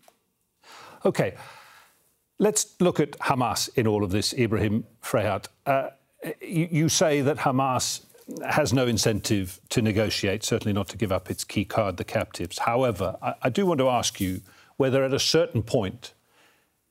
Okay, 1.06 1.36
let's 2.40 2.76
look 2.80 3.00
at 3.00 3.12
Hamas 3.20 3.70
in 3.76 3.88
all 3.88 4.04
of 4.04 4.12
this, 4.12 4.34
Ibrahim 4.34 4.86
Fraihat. 5.02 5.48
Uh, 5.66 5.90
you, 6.42 6.68
you 6.72 6.90
say 6.90 7.22
that 7.22 7.38
Hamas 7.38 8.02
has 8.50 8.74
no 8.74 8.88
incentive 8.88 9.60
to 9.70 9.82
negotiate, 9.82 10.44
certainly 10.44 10.74
not 10.74 10.88
to 10.90 10.98
give 10.98 11.12
up 11.12 11.30
its 11.30 11.44
key 11.44 11.66
card, 11.66 11.98
the 11.98 12.04
captives. 12.04 12.60
However, 12.60 13.16
I, 13.22 13.36
I 13.44 13.50
do 13.50 13.66
want 13.66 13.80
to 13.80 13.90
ask 13.90 14.20
you 14.20 14.42
whether 14.78 15.04
at 15.04 15.14
a 15.14 15.20
certain 15.20 15.64
point 15.64 16.14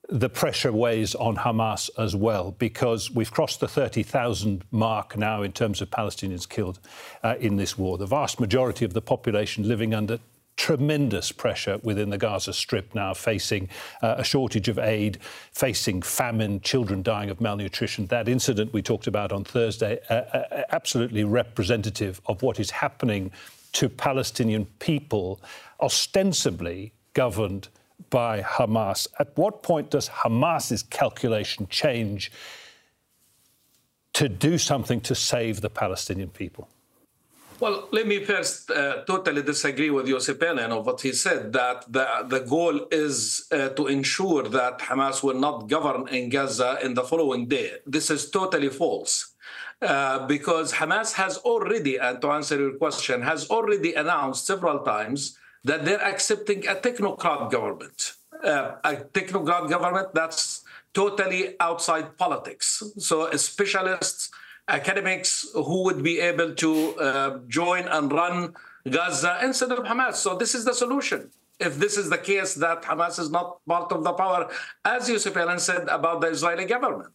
the 0.09 0.29
pressure 0.29 0.71
weighs 0.71 1.15
on 1.15 1.37
Hamas 1.37 1.89
as 1.97 2.15
well, 2.15 2.51
because 2.51 3.09
we've 3.09 3.31
crossed 3.31 3.61
the 3.61 3.67
30,000 3.67 4.63
mark 4.71 5.17
now 5.17 5.41
in 5.41 5.53
terms 5.53 5.81
of 5.81 5.89
Palestinians 5.89 6.47
killed 6.47 6.79
uh, 7.23 7.35
in 7.39 7.55
this 7.55 7.77
war. 7.77 7.97
The 7.97 8.05
vast 8.05 8.39
majority 8.39 8.83
of 8.85 8.93
the 8.93 9.01
population 9.01 9.67
living 9.67 9.93
under 9.93 10.19
tremendous 10.55 11.31
pressure 11.31 11.79
within 11.83 12.09
the 12.09 12.17
Gaza 12.17 12.53
Strip 12.53 12.93
now, 12.93 13.13
facing 13.13 13.69
uh, 14.01 14.15
a 14.17 14.23
shortage 14.23 14.67
of 14.67 14.77
aid, 14.77 15.19
facing 15.51 16.01
famine, 16.01 16.61
children 16.61 17.01
dying 17.01 17.29
of 17.29 17.41
malnutrition. 17.41 18.05
That 18.07 18.29
incident 18.29 18.73
we 18.73 18.81
talked 18.81 19.07
about 19.07 19.31
on 19.31 19.43
Thursday, 19.43 19.99
uh, 20.09 20.13
uh, 20.13 20.63
absolutely 20.71 21.23
representative 21.23 22.21
of 22.27 22.41
what 22.41 22.59
is 22.59 22.71
happening 22.71 23.31
to 23.73 23.89
Palestinian 23.89 24.65
people, 24.79 25.41
ostensibly 25.81 26.93
governed 27.13 27.67
by 28.09 28.41
Hamas. 28.41 29.07
At 29.19 29.35
what 29.35 29.63
point 29.63 29.89
does 29.89 30.09
Hamas's 30.09 30.83
calculation 30.83 31.67
change 31.69 32.31
to 34.13 34.29
do 34.29 34.57
something 34.57 35.01
to 35.01 35.15
save 35.15 35.61
the 35.61 35.69
Palestinian 35.69 36.29
people? 36.29 36.69
Well, 37.63 37.87
let 37.91 38.07
me 38.07 38.21
first 38.25 38.69
uh, 38.71 39.05
totally 39.05 39.41
disagree 39.41 39.89
with 39.89 40.05
Yossi 40.05 40.33
Beilin 40.33 40.71
of 40.77 40.85
what 40.85 40.99
he 40.99 41.13
said 41.13 41.53
that 41.53 41.85
the, 41.89 42.05
the 42.27 42.41
goal 42.41 42.87
is 42.91 43.47
uh, 43.53 43.69
to 43.69 43.87
ensure 43.87 44.43
that 44.49 44.79
Hamas 44.79 45.23
will 45.23 45.39
not 45.39 45.69
govern 45.69 46.09
in 46.09 46.27
Gaza 46.27 46.79
in 46.83 46.93
the 46.93 47.03
following 47.03 47.47
day. 47.47 47.75
This 47.85 48.09
is 48.09 48.29
totally 48.29 48.67
false. 48.67 49.31
Uh, 49.81 50.27
because 50.27 50.73
Hamas 50.73 51.13
has 51.13 51.37
already, 51.37 51.95
and 51.95 52.21
to 52.21 52.31
answer 52.31 52.59
your 52.59 52.73
question, 52.73 53.21
has 53.21 53.49
already 53.49 53.93
announced 53.93 54.45
several 54.45 54.79
times 54.79 55.37
that 55.63 55.85
they're 55.85 56.03
accepting 56.03 56.67
a 56.67 56.75
technocrat 56.75 57.49
government. 57.49 58.11
Uh, 58.43 58.75
a 58.83 58.95
technocrat 58.97 59.69
government 59.69 60.13
that's 60.13 60.65
totally 60.93 61.55
outside 61.61 62.17
politics. 62.17 62.83
So 62.97 63.31
specialists 63.37 64.31
academics 64.67 65.47
who 65.53 65.83
would 65.83 66.03
be 66.03 66.19
able 66.19 66.53
to 66.55 66.95
uh, 66.95 67.39
join 67.47 67.83
and 67.87 68.11
run 68.11 68.53
Gaza 68.89 69.39
instead 69.43 69.71
of 69.71 69.79
Hamas. 69.79 70.15
So 70.15 70.35
this 70.35 70.55
is 70.55 70.65
the 70.65 70.73
solution. 70.73 71.29
If 71.59 71.77
this 71.77 71.97
is 71.97 72.09
the 72.09 72.17
case 72.17 72.55
that 72.55 72.81
Hamas 72.83 73.19
is 73.19 73.29
not 73.29 73.59
part 73.67 73.91
of 73.91 74.03
the 74.03 74.13
power, 74.13 74.49
as 74.83 75.07
Yossi 75.09 75.31
Beilin 75.31 75.59
said 75.59 75.87
about 75.87 76.21
the 76.21 76.27
Israeli 76.27 76.65
government. 76.65 77.13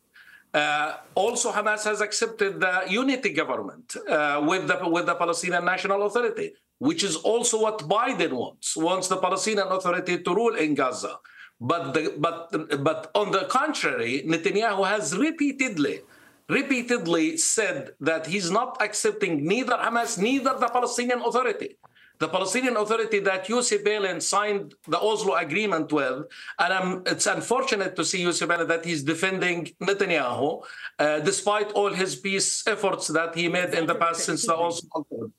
Uh, 0.54 0.96
also, 1.14 1.52
Hamas 1.52 1.84
has 1.84 2.00
accepted 2.00 2.58
the 2.58 2.84
unity 2.88 3.34
government 3.34 3.94
uh, 4.08 4.42
with 4.48 4.66
the 4.66 4.88
with 4.88 5.04
the 5.04 5.14
Palestinian 5.14 5.64
National 5.64 6.06
Authority, 6.06 6.54
which 6.78 7.04
is 7.04 7.16
also 7.16 7.60
what 7.60 7.80
Biden 7.80 8.32
wants. 8.32 8.74
Wants 8.74 9.08
the 9.08 9.18
Palestinian 9.18 9.68
Authority 9.68 10.22
to 10.22 10.34
rule 10.34 10.54
in 10.54 10.74
Gaza. 10.74 11.18
But 11.60 11.92
the, 11.92 12.14
but 12.16 12.50
but 12.82 13.10
on 13.14 13.30
the 13.30 13.44
contrary, 13.50 14.24
Netanyahu 14.26 14.88
has 14.88 15.14
repeatedly 15.18 16.00
repeatedly 16.48 17.36
said 17.36 17.92
that 18.00 18.26
he's 18.26 18.50
not 18.50 18.80
accepting 18.80 19.46
neither 19.46 19.74
Hamas, 19.74 20.18
neither 20.18 20.56
the 20.58 20.68
Palestinian 20.68 21.20
Authority. 21.20 21.76
The 22.18 22.28
Palestinian 22.28 22.76
Authority 22.76 23.20
that 23.20 23.46
Yossi 23.46 23.78
Beilin 23.84 24.20
signed 24.20 24.74
the 24.88 24.98
Oslo 24.98 25.34
Agreement 25.36 25.92
with, 25.92 26.24
and 26.58 26.72
um, 26.72 27.02
it's 27.06 27.26
unfortunate 27.26 27.94
to 27.94 28.04
see 28.04 28.24
Yossi 28.24 28.46
Beilin 28.46 28.66
that 28.66 28.84
he's 28.84 29.04
defending 29.04 29.66
Netanyahu, 29.80 30.64
uh, 30.98 31.20
despite 31.20 31.70
all 31.72 31.92
his 31.92 32.16
peace 32.16 32.66
efforts 32.66 33.06
that 33.08 33.36
he 33.36 33.48
made 33.48 33.72
in 33.72 33.86
the 33.86 33.94
past 33.94 34.24
since 34.24 34.46
the 34.46 34.56
Oslo 34.56 34.88
Agreement. 34.96 35.32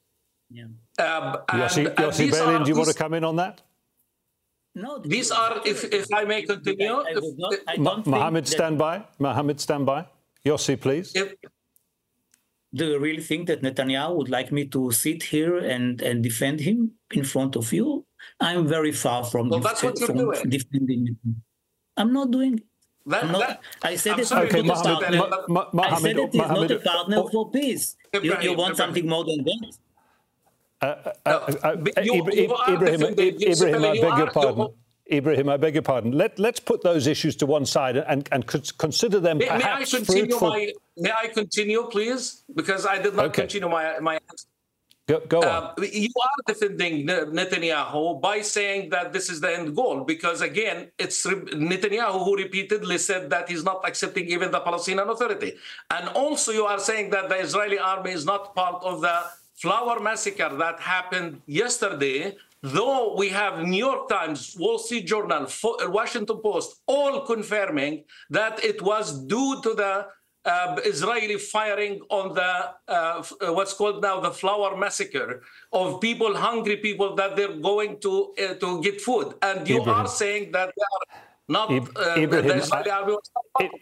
Yeah. 0.52 0.64
Um, 1.06 1.38
Yossi, 1.50 1.94
Yossi 1.96 2.32
Beilin, 2.32 2.64
do 2.64 2.70
you 2.72 2.78
want 2.78 2.90
to 2.90 2.96
come 2.96 3.14
in 3.14 3.26
on 3.26 3.36
that? 3.36 3.62
No, 4.76 5.00
these 5.00 5.32
are, 5.32 5.62
if, 5.66 5.84
if 5.84 6.06
I 6.14 6.24
may 6.24 6.44
continue. 6.44 6.94
I, 6.94 7.16
I 7.68 7.76
not, 7.76 8.00
I 8.08 8.10
Mohammed, 8.10 8.48
stand 8.48 8.78
by. 8.78 9.04
Mohammed, 9.18 9.60
stand 9.60 9.86
by. 9.86 10.06
Yossi, 10.46 10.80
please. 10.80 11.16
If, 11.16 11.34
do 12.74 12.86
you 12.86 13.00
really 13.00 13.22
think 13.22 13.48
that 13.48 13.62
Netanyahu 13.62 14.16
would 14.16 14.30
like 14.30 14.52
me 14.52 14.68
to 14.68 14.92
sit 14.92 15.24
here 15.24 15.58
and, 15.58 16.02
and 16.02 16.24
defend 16.24 16.60
him 16.60 16.92
in 17.12 17.24
front 17.24 17.56
of 17.56 17.74
you? 17.74 18.06
I'm 18.40 18.68
very 18.68 18.92
far 18.92 19.24
from, 19.24 19.50
well, 19.50 19.60
def- 19.60 19.80
from 19.80 20.50
defending 20.50 21.08
him. 21.08 21.42
I'm 21.98 22.14
not 22.14 22.32
doing 22.32 22.60
it. 22.60 22.64
That, 23.06 23.26
not, 23.32 23.40
that, 23.40 23.62
I 23.82 23.96
said 23.96 24.20
it's 24.20 24.32
okay, 24.32 24.62
not 24.62 24.86
Mohammed, 24.86 25.20
Ma- 25.20 25.44
Ma- 25.48 25.70
Ma- 25.74 25.84
I 25.84 26.00
said 26.00 26.18
it 26.18 26.36
is 26.36 26.36
not 26.36 26.70
a 26.70 26.80
partner 26.80 27.18
oh, 27.18 27.28
for 27.30 27.50
peace. 27.50 27.96
You, 28.14 28.36
you 28.42 28.54
want 28.54 28.78
something 28.78 29.08
more 29.08 29.24
than 29.24 29.44
that? 29.44 29.72
Uh, 30.82 30.86
uh, 30.86 31.30
uh, 31.30 31.58
uh 31.64 31.76
Ibrahim, 31.98 32.52
Ibrahim, 32.70 33.04
I 33.06 33.12
beg 33.14 34.18
your 34.18 34.32
pardon. 34.32 34.68
Ibrahim, 35.12 35.50
I 35.50 35.58
beg 35.58 35.74
your 35.74 35.82
pardon. 35.82 36.12
Let, 36.12 36.38
let's 36.38 36.60
put 36.60 36.84
those 36.84 37.08
issues 37.08 37.36
to 37.38 37.46
one 37.46 37.66
side 37.66 37.98
and, 37.98 38.28
and 38.32 38.46
consider 38.46 39.20
them 39.20 39.40
may, 39.40 39.48
perhaps 39.48 39.66
may 39.66 39.98
I 39.98 40.00
continue 40.00 40.26
fruitful. 40.30 40.50
My, 40.50 40.74
may 40.98 41.12
I 41.12 41.28
continue, 41.28 41.84
please? 41.90 42.44
Because 42.54 42.86
I 42.86 43.02
did 43.02 43.16
not 43.16 43.26
okay. 43.26 43.42
continue 43.42 43.70
my, 43.70 44.00
my 44.00 44.16
answer. 44.30 44.48
Go, 45.08 45.20
go 45.28 45.40
on. 45.40 45.46
Uh, 45.46 45.74
you 45.92 46.14
are 46.22 46.54
defending 46.54 47.08
Netanyahu 47.08 48.22
by 48.22 48.42
saying 48.42 48.92
that 48.92 49.12
this 49.12 49.28
is 49.32 49.42
the 49.42 49.52
end 49.52 49.76
goal, 49.76 50.04
because 50.04 50.42
again, 50.42 50.92
it's 51.00 51.26
Netanyahu 51.26 52.24
who 52.24 52.38
repeatedly 52.38 53.00
said 53.00 53.32
that 53.32 53.50
he's 53.50 53.64
not 53.64 53.82
accepting 53.88 54.28
even 54.28 54.52
the 54.52 54.60
Palestinian 54.60 55.10
Authority. 55.10 55.56
And 55.90 56.10
also, 56.10 56.52
you 56.52 56.66
are 56.66 56.78
saying 56.78 57.10
that 57.10 57.28
the 57.28 57.38
Israeli 57.38 57.80
army 57.80 58.12
is 58.12 58.24
not 58.24 58.54
part 58.54 58.84
of 58.84 59.02
the 59.02 59.24
flower 59.56 60.00
massacre 60.00 60.56
that 60.58 60.80
happened 60.80 61.42
yesterday 61.48 62.38
though 62.62 63.16
we 63.16 63.30
have 63.30 63.64
New 63.66 63.78
York 63.78 64.10
Times, 64.10 64.56
Wall 64.60 64.78
Street 64.80 65.08
Journal, 65.08 65.48
Washington 65.88 66.40
Post, 66.44 66.82
all 66.88 67.22
confirming 67.26 68.04
that 68.30 68.64
it 68.64 68.82
was 68.82 69.26
due 69.26 69.62
to 69.64 69.74
the 69.74 70.08
uh, 70.46 70.78
Israeli 70.86 71.38
firing 71.38 72.00
on 72.10 72.34
the 72.34 72.74
uh, 72.88 73.24
uh, 73.42 73.54
what's 73.54 73.74
called 73.74 74.02
now 74.02 74.20
the 74.20 74.32
flower 74.32 74.76
massacre 74.78 75.42
of 75.74 76.00
people, 76.02 76.36
hungry 76.36 76.78
people 76.78 77.16
that 77.16 77.36
they're 77.36 77.58
going 77.60 78.00
to 78.00 78.34
uh, 78.42 78.54
to 78.56 78.82
get 78.82 79.02
food, 79.02 79.34
and 79.42 79.68
you 79.68 79.82
Ibrahim. 79.82 80.00
are 80.02 80.08
saying 80.08 80.52
that 80.54 80.74
they 80.76 80.84
are 80.96 81.22
not 81.50 81.70
uh, 81.72 82.16
Ibrahim, 82.18 82.62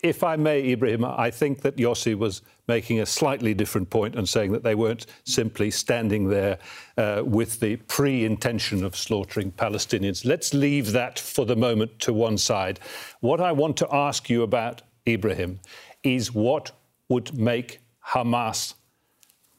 If 0.02 0.24
I 0.24 0.36
may, 0.36 0.72
Ibrahim, 0.72 1.06
I 1.06 1.30
think 1.30 1.62
that 1.62 1.76
Yossi 1.78 2.18
was 2.18 2.42
making 2.68 3.00
a 3.00 3.06
slightly 3.06 3.54
different 3.54 3.90
point 3.90 4.16
and 4.16 4.28
saying 4.28 4.52
that 4.54 4.64
they 4.64 4.76
weren't 4.76 5.06
simply 5.24 5.70
standing 5.70 6.30
there 6.30 6.58
uh, 6.98 7.22
with 7.24 7.60
the 7.60 7.76
pre-intention 7.76 8.84
of 8.84 8.96
slaughtering 8.96 9.52
Palestinians. 9.52 10.26
Let's 10.26 10.54
leave 10.54 10.92
that 10.94 11.20
for 11.20 11.46
the 11.46 11.56
moment 11.56 12.00
to 12.00 12.14
one 12.14 12.38
side. 12.38 12.80
What 13.20 13.40
I 13.40 13.52
want 13.52 13.78
to 13.78 13.88
ask 13.94 14.30
you 14.30 14.44
about, 14.44 14.82
Ibrahim, 15.08 15.60
is 16.04 16.34
what 16.34 16.72
would 17.10 17.38
make 17.38 17.80
Hamas 18.08 18.74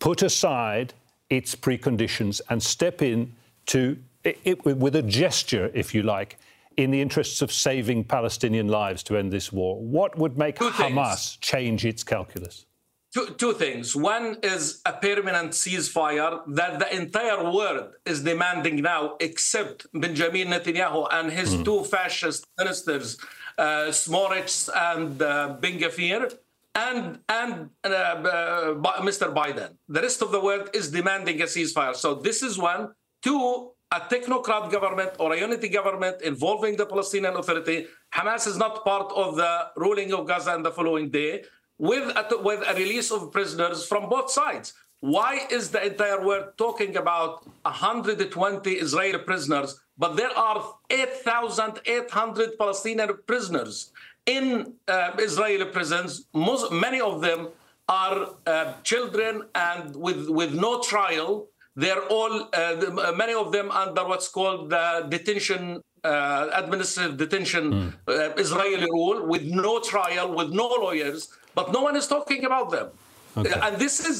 put 0.00 0.22
aside 0.22 0.94
its 1.30 1.54
preconditions 1.54 2.40
and 2.48 2.62
step 2.62 3.02
in 3.02 3.34
to 3.66 3.98
it, 4.24 4.38
it, 4.44 4.64
with 4.64 4.96
a 4.96 5.02
gesture, 5.02 5.70
if 5.74 5.94
you 5.94 6.02
like, 6.02 6.38
in 6.78 6.92
the 6.92 7.00
interests 7.02 7.42
of 7.42 7.52
saving 7.52 8.04
Palestinian 8.04 8.68
lives 8.68 9.02
to 9.02 9.16
end 9.16 9.32
this 9.32 9.52
war? 9.52 9.72
What 9.82 10.16
would 10.16 10.38
make 10.38 10.56
two 10.58 10.70
Hamas 10.70 11.08
things. 11.08 11.36
change 11.40 11.84
its 11.84 12.02
calculus? 12.04 12.66
Two, 13.12 13.26
two, 13.38 13.54
things. 13.54 13.96
One 13.96 14.36
is 14.42 14.80
a 14.84 14.92
permanent 14.92 15.52
ceasefire 15.52 16.42
that 16.54 16.78
the 16.78 16.94
entire 16.94 17.42
world 17.50 17.94
is 18.04 18.22
demanding 18.22 18.76
now, 18.82 19.16
except 19.18 19.86
Benjamin 19.92 20.48
Netanyahu 20.48 21.08
and 21.10 21.32
his 21.32 21.54
mm. 21.54 21.64
two 21.64 21.84
fascist 21.84 22.46
ministers, 22.58 23.16
uh, 23.56 23.86
Smotrich 24.02 24.68
and 24.92 25.20
uh, 25.22 25.56
Ben 25.58 25.78
Gvir, 25.78 26.36
and 26.74 27.18
and 27.28 27.70
uh, 27.82 27.88
uh, 27.88 29.02
Mr. 29.08 29.34
Biden. 29.34 29.70
The 29.88 30.02
rest 30.02 30.20
of 30.20 30.30
the 30.30 30.40
world 30.40 30.68
is 30.74 30.90
demanding 30.90 31.40
a 31.40 31.46
ceasefire. 31.46 31.96
So 31.96 32.14
this 32.14 32.42
is 32.42 32.58
one. 32.58 32.92
Two, 33.22 33.72
a 33.90 34.00
technocrat 34.00 34.70
government 34.70 35.12
or 35.18 35.32
a 35.32 35.38
unity 35.38 35.68
government 35.68 36.20
involving 36.22 36.76
the 36.76 36.84
Palestinian 36.84 37.34
Authority. 37.36 37.86
Hamas 38.14 38.46
is 38.46 38.56
not 38.56 38.84
part 38.84 39.10
of 39.12 39.36
the 39.36 39.68
ruling 39.76 40.12
of 40.12 40.26
Gaza 40.26 40.54
in 40.54 40.62
the 40.62 40.70
following 40.70 41.08
day 41.10 41.44
with 41.78 42.04
a, 42.16 42.38
with 42.42 42.62
a 42.68 42.74
release 42.74 43.10
of 43.10 43.32
prisoners 43.32 43.86
from 43.86 44.08
both 44.08 44.30
sides. 44.30 44.74
Why 45.00 45.46
is 45.50 45.70
the 45.70 45.84
entire 45.86 46.24
world 46.24 46.48
talking 46.58 46.96
about 46.96 47.46
120 47.62 48.72
Israeli 48.72 49.18
prisoners, 49.18 49.80
but 49.96 50.16
there 50.16 50.36
are 50.36 50.74
8,800 50.90 52.58
Palestinian 52.58 53.10
prisoners 53.26 53.92
in 54.26 54.74
uh, 54.88 55.12
Israeli 55.18 55.64
prisons? 55.66 56.26
Most, 56.34 56.72
many 56.72 57.00
of 57.00 57.20
them 57.20 57.48
are 57.88 58.30
uh, 58.46 58.72
children 58.82 59.44
and 59.54 59.96
with, 59.96 60.28
with 60.28 60.52
no 60.52 60.82
trial 60.82 61.46
they're 61.78 62.04
all, 62.16 62.34
uh, 62.52 62.74
uh, 63.06 63.12
many 63.22 63.34
of 63.34 63.52
them 63.52 63.70
under 63.70 64.04
what's 64.04 64.28
called 64.28 64.70
the 64.70 65.06
detention, 65.08 65.80
uh, 66.02 66.50
administrative 66.52 67.16
detention 67.16 67.64
mm. 67.72 67.92
uh, 68.08 68.34
Israeli 68.36 68.88
rule 68.90 69.26
with 69.26 69.44
no 69.44 69.78
trial, 69.80 70.34
with 70.34 70.50
no 70.50 70.66
lawyers, 70.66 71.28
but 71.54 71.72
no 71.72 71.80
one 71.82 71.94
is 71.94 72.08
talking 72.08 72.44
about 72.44 72.70
them. 72.70 72.88
Okay. 73.36 73.54
And 73.62 73.76
this 73.78 74.00
is 74.10 74.16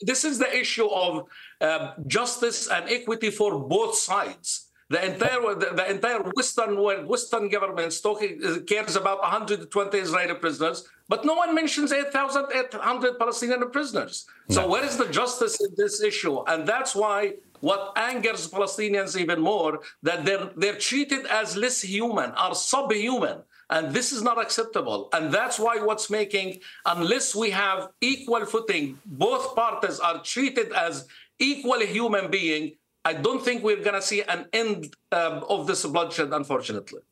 this 0.00 0.24
is 0.24 0.38
the 0.38 0.50
issue 0.62 0.86
of 0.86 1.24
uh, 1.60 1.94
justice 2.06 2.68
and 2.68 2.88
equity 2.88 3.30
for 3.30 3.58
both 3.58 3.96
sides. 3.96 4.65
The 4.88 5.04
entire 5.04 5.54
the, 5.54 5.72
the, 5.74 5.90
entire 5.90 6.22
Western 6.36 6.80
world, 6.80 7.06
Western 7.06 7.48
governments 7.48 8.00
talking 8.00 8.40
uh, 8.44 8.58
cares 8.66 8.94
about 8.94 9.20
120 9.20 9.98
Israeli 9.98 10.34
prisoners, 10.34 10.88
but 11.08 11.24
no 11.24 11.34
one 11.34 11.54
mentions 11.56 11.90
8,800 11.90 13.18
Palestinian 13.18 13.68
prisoners. 13.70 14.26
No. 14.48 14.54
So 14.54 14.68
where 14.68 14.84
is 14.84 14.96
the 14.96 15.08
justice 15.08 15.60
in 15.60 15.74
this 15.76 16.00
issue? 16.00 16.44
And 16.46 16.68
that's 16.68 16.94
why 16.94 17.34
what 17.60 17.94
angers 17.96 18.48
Palestinians 18.48 19.18
even 19.18 19.40
more 19.40 19.80
that 20.04 20.24
they're 20.24 20.50
they're 20.56 20.78
treated 20.78 21.26
as 21.26 21.56
less 21.56 21.82
human, 21.82 22.30
are 22.32 22.54
subhuman. 22.54 23.42
And 23.68 23.92
this 23.92 24.12
is 24.12 24.22
not 24.22 24.40
acceptable. 24.40 25.08
And 25.12 25.32
that's 25.32 25.58
why 25.58 25.80
what's 25.80 26.08
making, 26.08 26.60
unless 26.84 27.34
we 27.34 27.50
have 27.50 27.88
equal 28.00 28.46
footing, 28.46 29.00
both 29.04 29.56
parties 29.56 29.98
are 29.98 30.22
treated 30.22 30.72
as 30.72 31.08
equally 31.40 31.86
human 31.86 32.30
being, 32.30 32.76
I 33.06 33.12
don't 33.12 33.42
think 33.44 33.62
we're 33.62 33.84
going 33.88 33.94
to 33.94 34.02
see 34.02 34.22
an 34.22 34.46
end 34.52 34.96
um, 35.12 35.44
of 35.48 35.68
this 35.68 35.86
bloodshed, 35.86 36.32
unfortunately. 36.32 37.02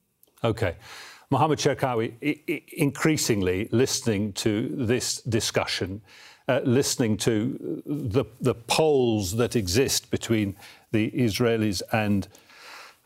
Okay. 0.43 0.75
Mohammed 1.31 1.61
Cherkaoui, 1.61 2.09
increasingly 2.73 3.69
listening 3.71 4.33
to 4.45 4.71
this 4.75 5.23
discussion, 5.23 6.03
uh, 6.49 6.61
listening 6.65 7.17
to 7.19 7.83
the, 7.87 8.25
the 8.41 8.55
polls 8.55 9.37
that 9.37 9.55
exist 9.55 10.11
between 10.11 10.57
the 10.91 11.13
Israelis 11.13 11.81
and 11.93 12.27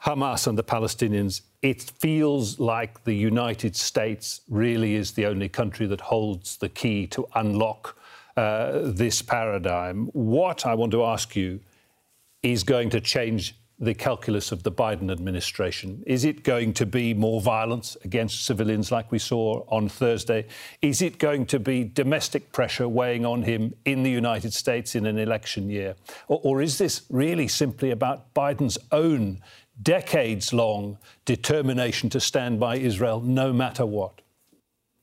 Hamas 0.04 0.46
and 0.46 0.56
the 0.56 0.64
Palestinians, 0.64 1.42
it 1.60 1.82
feels 1.82 2.58
like 2.58 3.04
the 3.04 3.14
United 3.14 3.76
States 3.76 4.40
really 4.48 4.94
is 4.94 5.12
the 5.12 5.26
only 5.26 5.50
country 5.50 5.86
that 5.86 6.00
holds 6.00 6.56
the 6.56 6.70
key 6.70 7.06
to 7.08 7.26
unlock 7.34 7.98
uh, 8.36 8.80
this 8.82 9.20
paradigm. 9.20 10.06
What 10.14 10.64
I 10.64 10.74
want 10.74 10.92
to 10.92 11.04
ask 11.04 11.36
you 11.36 11.60
is 12.42 12.62
going 12.62 12.90
to 12.90 13.00
change 13.00 13.54
the 13.80 13.94
calculus 13.94 14.50
of 14.50 14.64
the 14.64 14.72
Biden 14.72 15.10
administration? 15.10 16.02
Is 16.06 16.24
it 16.24 16.42
going 16.42 16.72
to 16.74 16.86
be 16.86 17.14
more 17.14 17.40
violence 17.40 17.96
against 18.04 18.44
civilians 18.44 18.90
like 18.90 19.12
we 19.12 19.18
saw 19.18 19.64
on 19.68 19.88
Thursday? 19.88 20.46
Is 20.82 21.00
it 21.00 21.18
going 21.18 21.46
to 21.46 21.60
be 21.60 21.84
domestic 21.84 22.50
pressure 22.50 22.88
weighing 22.88 23.24
on 23.24 23.42
him 23.42 23.74
in 23.84 24.02
the 24.02 24.10
United 24.10 24.52
States 24.52 24.94
in 24.96 25.06
an 25.06 25.18
election 25.18 25.70
year? 25.70 25.94
Or, 26.26 26.40
or 26.42 26.62
is 26.62 26.78
this 26.78 27.02
really 27.08 27.46
simply 27.46 27.92
about 27.92 28.34
Biden's 28.34 28.78
own 28.90 29.40
decades 29.80 30.52
long 30.52 30.98
determination 31.24 32.10
to 32.10 32.18
stand 32.18 32.58
by 32.58 32.76
Israel 32.76 33.20
no 33.20 33.52
matter 33.52 33.86
what? 33.86 34.20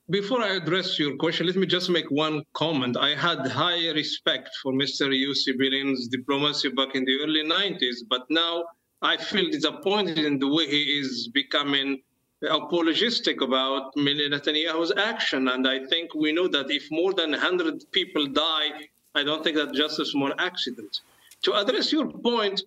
Before 0.08 0.40
I 0.40 0.54
address 0.54 1.00
your 1.00 1.16
question, 1.16 1.48
let 1.48 1.56
me 1.56 1.66
just 1.66 1.90
make 1.90 2.08
one 2.12 2.44
comment. 2.52 2.96
I 2.96 3.16
had 3.16 3.44
high 3.48 3.90
respect 3.90 4.50
for 4.62 4.72
Mr. 4.72 5.08
Yossi 5.10 5.58
Beilin's 5.58 6.06
diplomacy 6.06 6.68
back 6.68 6.94
in 6.94 7.04
the 7.04 7.18
early 7.24 7.42
90s, 7.42 8.06
but 8.08 8.22
now 8.30 8.66
I 9.02 9.16
feel 9.16 9.50
disappointed 9.50 10.18
in 10.18 10.38
the 10.38 10.46
way 10.46 10.68
he 10.68 11.00
is 11.00 11.28
becoming 11.34 12.02
apologistic 12.44 13.40
about 13.40 13.96
Netanyahu's 13.96 14.92
action. 14.96 15.48
And 15.48 15.66
I 15.66 15.84
think 15.86 16.14
we 16.14 16.30
know 16.30 16.46
that 16.46 16.70
if 16.70 16.88
more 16.92 17.12
than 17.12 17.32
100 17.32 17.90
people 17.90 18.28
die, 18.28 18.88
I 19.16 19.24
don't 19.24 19.42
think 19.42 19.56
that 19.56 19.74
just 19.74 19.98
a 19.98 20.06
small 20.06 20.32
accident. 20.38 21.00
To 21.42 21.54
address 21.54 21.90
your 21.90 22.06
point, 22.06 22.62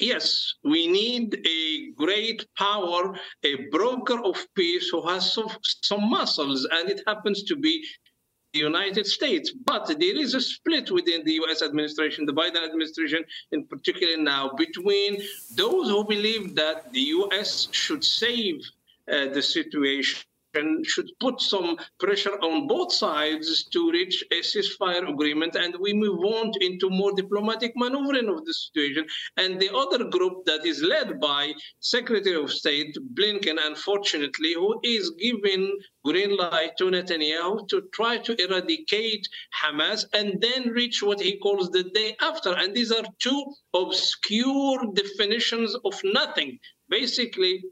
yes, 0.00 0.54
we 0.64 0.86
need 0.86 1.46
a 1.46 1.90
great 1.92 2.46
power, 2.56 3.18
a 3.44 3.54
broker 3.70 4.20
of 4.22 4.36
peace 4.54 4.88
who 4.90 5.06
has 5.08 5.32
some, 5.32 5.48
some 5.62 6.08
muscles, 6.08 6.66
and 6.70 6.90
it 6.90 7.02
happens 7.06 7.42
to 7.44 7.56
be 7.56 7.84
the 8.52 8.60
United 8.60 9.06
States. 9.06 9.52
But 9.64 9.86
there 9.86 10.18
is 10.18 10.34
a 10.34 10.40
split 10.40 10.90
within 10.90 11.24
the 11.24 11.34
US 11.42 11.62
administration, 11.62 12.26
the 12.26 12.32
Biden 12.32 12.64
administration 12.64 13.24
in 13.52 13.66
particular 13.66 14.16
now, 14.16 14.52
between 14.56 15.22
those 15.54 15.88
who 15.88 16.04
believe 16.04 16.54
that 16.54 16.92
the 16.92 17.04
US 17.16 17.68
should 17.72 18.04
save 18.04 18.56
uh, 19.12 19.26
the 19.28 19.42
situation 19.42 20.24
and 20.56 20.84
should 20.86 21.10
put 21.20 21.40
some 21.40 21.76
pressure 21.98 22.36
on 22.42 22.66
both 22.66 22.92
sides 22.92 23.64
to 23.72 23.90
reach 23.90 24.24
a 24.32 24.40
ceasefire 24.40 25.08
agreement 25.08 25.54
and 25.54 25.74
we 25.80 25.92
move 25.92 26.20
on 26.24 26.52
into 26.60 26.90
more 26.90 27.12
diplomatic 27.12 27.72
maneuvering 27.76 28.28
of 28.28 28.44
the 28.44 28.54
situation. 28.54 29.06
And 29.36 29.60
the 29.60 29.74
other 29.74 30.04
group 30.04 30.44
that 30.46 30.64
is 30.64 30.82
led 30.82 31.20
by 31.20 31.52
Secretary 31.80 32.36
of 32.36 32.52
State 32.52 32.96
Blinken, 33.14 33.58
unfortunately, 33.62 34.54
who 34.54 34.80
is 34.82 35.10
giving 35.10 35.76
green 36.04 36.36
light 36.36 36.76
to 36.78 36.84
Netanyahu 36.84 37.68
to 37.68 37.82
try 37.92 38.18
to 38.18 38.32
eradicate 38.44 39.28
Hamas 39.62 40.04
and 40.12 40.40
then 40.40 40.68
reach 40.68 41.02
what 41.02 41.20
he 41.20 41.38
calls 41.38 41.70
the 41.70 41.82
day 41.82 42.16
after. 42.20 42.52
And 42.54 42.74
these 42.74 42.92
are 42.92 43.04
two 43.18 43.44
obscure 43.74 44.78
definitions 44.94 45.74
of 45.84 45.94
nothing. 46.04 46.58
Basically, 46.88 47.64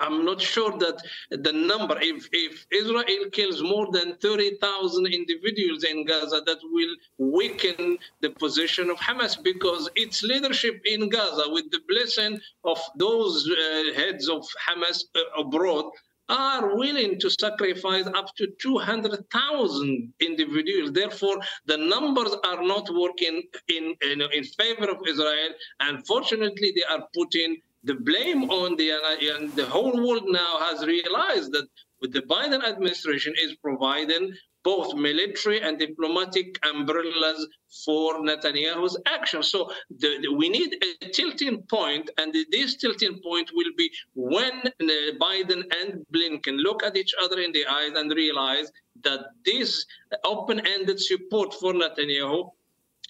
I'm 0.00 0.24
not 0.24 0.40
sure 0.40 0.76
that 0.78 1.02
the 1.30 1.52
number, 1.52 1.96
if, 2.00 2.28
if 2.32 2.66
Israel 2.72 3.30
kills 3.32 3.62
more 3.62 3.90
than 3.92 4.16
30,000 4.16 5.06
individuals 5.06 5.84
in 5.84 6.04
Gaza, 6.04 6.42
that 6.46 6.58
will 6.64 6.96
weaken 7.18 7.98
the 8.20 8.30
position 8.30 8.90
of 8.90 8.98
Hamas 8.98 9.42
because 9.42 9.88
its 9.94 10.22
leadership 10.22 10.80
in 10.84 11.08
Gaza, 11.08 11.44
with 11.48 11.70
the 11.70 11.80
blessing 11.88 12.40
of 12.64 12.80
those 12.96 13.48
uh, 13.48 13.92
heads 13.94 14.28
of 14.28 14.46
Hamas 14.68 15.04
uh, 15.14 15.40
abroad, 15.40 15.86
are 16.28 16.74
willing 16.76 17.18
to 17.20 17.30
sacrifice 17.30 18.06
up 18.06 18.34
to 18.36 18.46
200,000 18.60 20.12
individuals. 20.20 20.92
Therefore, 20.92 21.36
the 21.66 21.76
numbers 21.76 22.34
are 22.44 22.62
not 22.62 22.88
working 22.94 23.42
in, 23.68 23.94
in, 24.02 24.22
in 24.22 24.44
favor 24.44 24.90
of 24.90 25.06
Israel. 25.06 25.50
Unfortunately, 25.80 26.72
they 26.74 26.84
are 26.84 27.06
putting 27.14 27.60
the 27.84 27.94
blame 27.94 28.50
on 28.50 28.76
the 28.76 28.92
uh, 28.92 29.36
and 29.36 29.52
the 29.54 29.66
whole 29.66 29.96
world 30.06 30.24
now 30.26 30.58
has 30.60 30.84
realized 30.86 31.52
that 31.52 31.66
the 32.00 32.22
Biden 32.22 32.62
administration 32.64 33.34
is 33.40 33.54
providing 33.56 34.34
both 34.62 34.94
military 34.94 35.60
and 35.60 35.78
diplomatic 35.78 36.58
umbrellas 36.66 37.46
for 37.84 38.20
Netanyahu's 38.22 38.98
action. 39.06 39.42
So 39.42 39.70
the, 39.98 40.18
the, 40.22 40.32
we 40.32 40.48
need 40.48 40.82
a 41.02 41.08
tilting 41.10 41.62
point, 41.68 42.10
and 42.16 42.34
this 42.50 42.76
tilting 42.76 43.20
point 43.22 43.50
will 43.54 43.72
be 43.76 43.90
when 44.14 44.62
uh, 44.66 44.86
Biden 45.20 45.62
and 45.80 46.04
Blinken 46.14 46.56
look 46.62 46.82
at 46.82 46.96
each 46.96 47.14
other 47.22 47.40
in 47.40 47.52
the 47.52 47.66
eyes 47.66 47.92
and 47.94 48.10
realize 48.10 48.72
that 49.02 49.20
this 49.44 49.84
open-ended 50.24 50.98
support 50.98 51.52
for 51.52 51.74
Netanyahu 51.74 52.50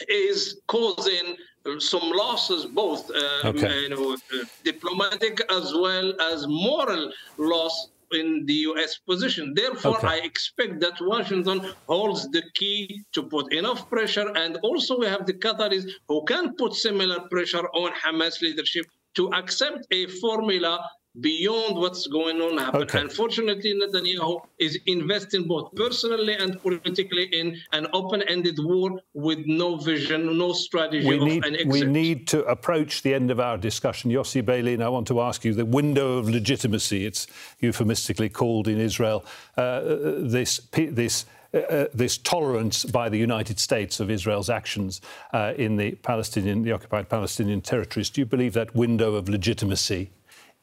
is 0.08 0.60
causing 0.66 1.36
some 1.78 2.10
losses, 2.10 2.66
both 2.66 3.10
uh, 3.10 3.48
okay. 3.48 3.82
you 3.82 3.88
know, 3.88 4.12
uh, 4.12 4.44
diplomatic 4.64 5.40
as 5.50 5.72
well 5.74 6.12
as 6.20 6.46
moral 6.46 7.10
loss 7.38 7.88
in 8.12 8.44
the 8.46 8.54
U.S. 8.70 8.98
position. 8.98 9.54
Therefore, 9.54 9.98
okay. 9.98 10.08
I 10.08 10.16
expect 10.18 10.80
that 10.80 11.00
Washington 11.00 11.72
holds 11.86 12.28
the 12.30 12.42
key 12.54 13.02
to 13.12 13.22
put 13.22 13.52
enough 13.52 13.88
pressure, 13.88 14.28
and 14.36 14.56
also 14.62 14.98
we 14.98 15.06
have 15.06 15.26
the 15.26 15.34
Qataris 15.34 15.90
who 16.08 16.24
can 16.24 16.54
put 16.54 16.74
similar 16.74 17.20
pressure 17.28 17.66
on 17.74 17.92
Hamas 17.92 18.40
leadership 18.40 18.86
to 19.14 19.32
accept 19.32 19.86
a 19.90 20.06
formula 20.06 20.78
beyond 21.20 21.76
what's 21.76 22.06
going 22.06 22.40
on 22.40 22.58
happen. 22.58 22.82
Okay. 22.82 23.00
Unfortunately, 23.00 23.74
Netanyahu 23.74 24.40
is 24.58 24.78
investing 24.86 25.46
both 25.46 25.74
personally 25.74 26.34
and 26.34 26.60
politically 26.60 27.24
in 27.24 27.56
an 27.72 27.86
open-ended 27.92 28.58
war 28.58 29.00
with 29.12 29.38
no 29.46 29.76
vision, 29.76 30.36
no 30.36 30.52
strategy 30.52 31.06
we 31.06 31.18
need, 31.18 31.44
We 31.66 31.84
need 31.84 32.26
to 32.28 32.44
approach 32.46 33.02
the 33.02 33.14
end 33.14 33.30
of 33.30 33.38
our 33.38 33.56
discussion. 33.56 34.10
Yossi 34.10 34.42
Beilin, 34.42 34.82
I 34.82 34.88
want 34.88 35.06
to 35.08 35.20
ask 35.20 35.44
you 35.44 35.54
the 35.54 35.64
window 35.64 36.18
of 36.18 36.28
legitimacy, 36.28 37.06
it's 37.06 37.26
euphemistically 37.60 38.28
called 38.28 38.66
in 38.66 38.78
Israel, 38.78 39.24
uh, 39.56 39.80
this, 40.18 40.60
this 40.72 41.26
uh, 41.54 41.58
uh, 41.58 41.86
this 41.94 42.18
tolerance 42.18 42.84
by 42.84 43.08
the 43.08 43.16
United 43.16 43.60
States 43.60 44.00
of 44.00 44.10
Israel's 44.10 44.50
actions 44.50 45.00
uh, 45.32 45.52
in 45.56 45.76
the 45.76 45.92
Palestinian, 45.96 46.62
the 46.62 46.72
occupied 46.72 47.08
Palestinian 47.08 47.60
territories. 47.60 48.10
Do 48.10 48.20
you 48.20 48.26
believe 48.26 48.54
that 48.54 48.74
window 48.74 49.14
of 49.14 49.28
legitimacy 49.28 50.10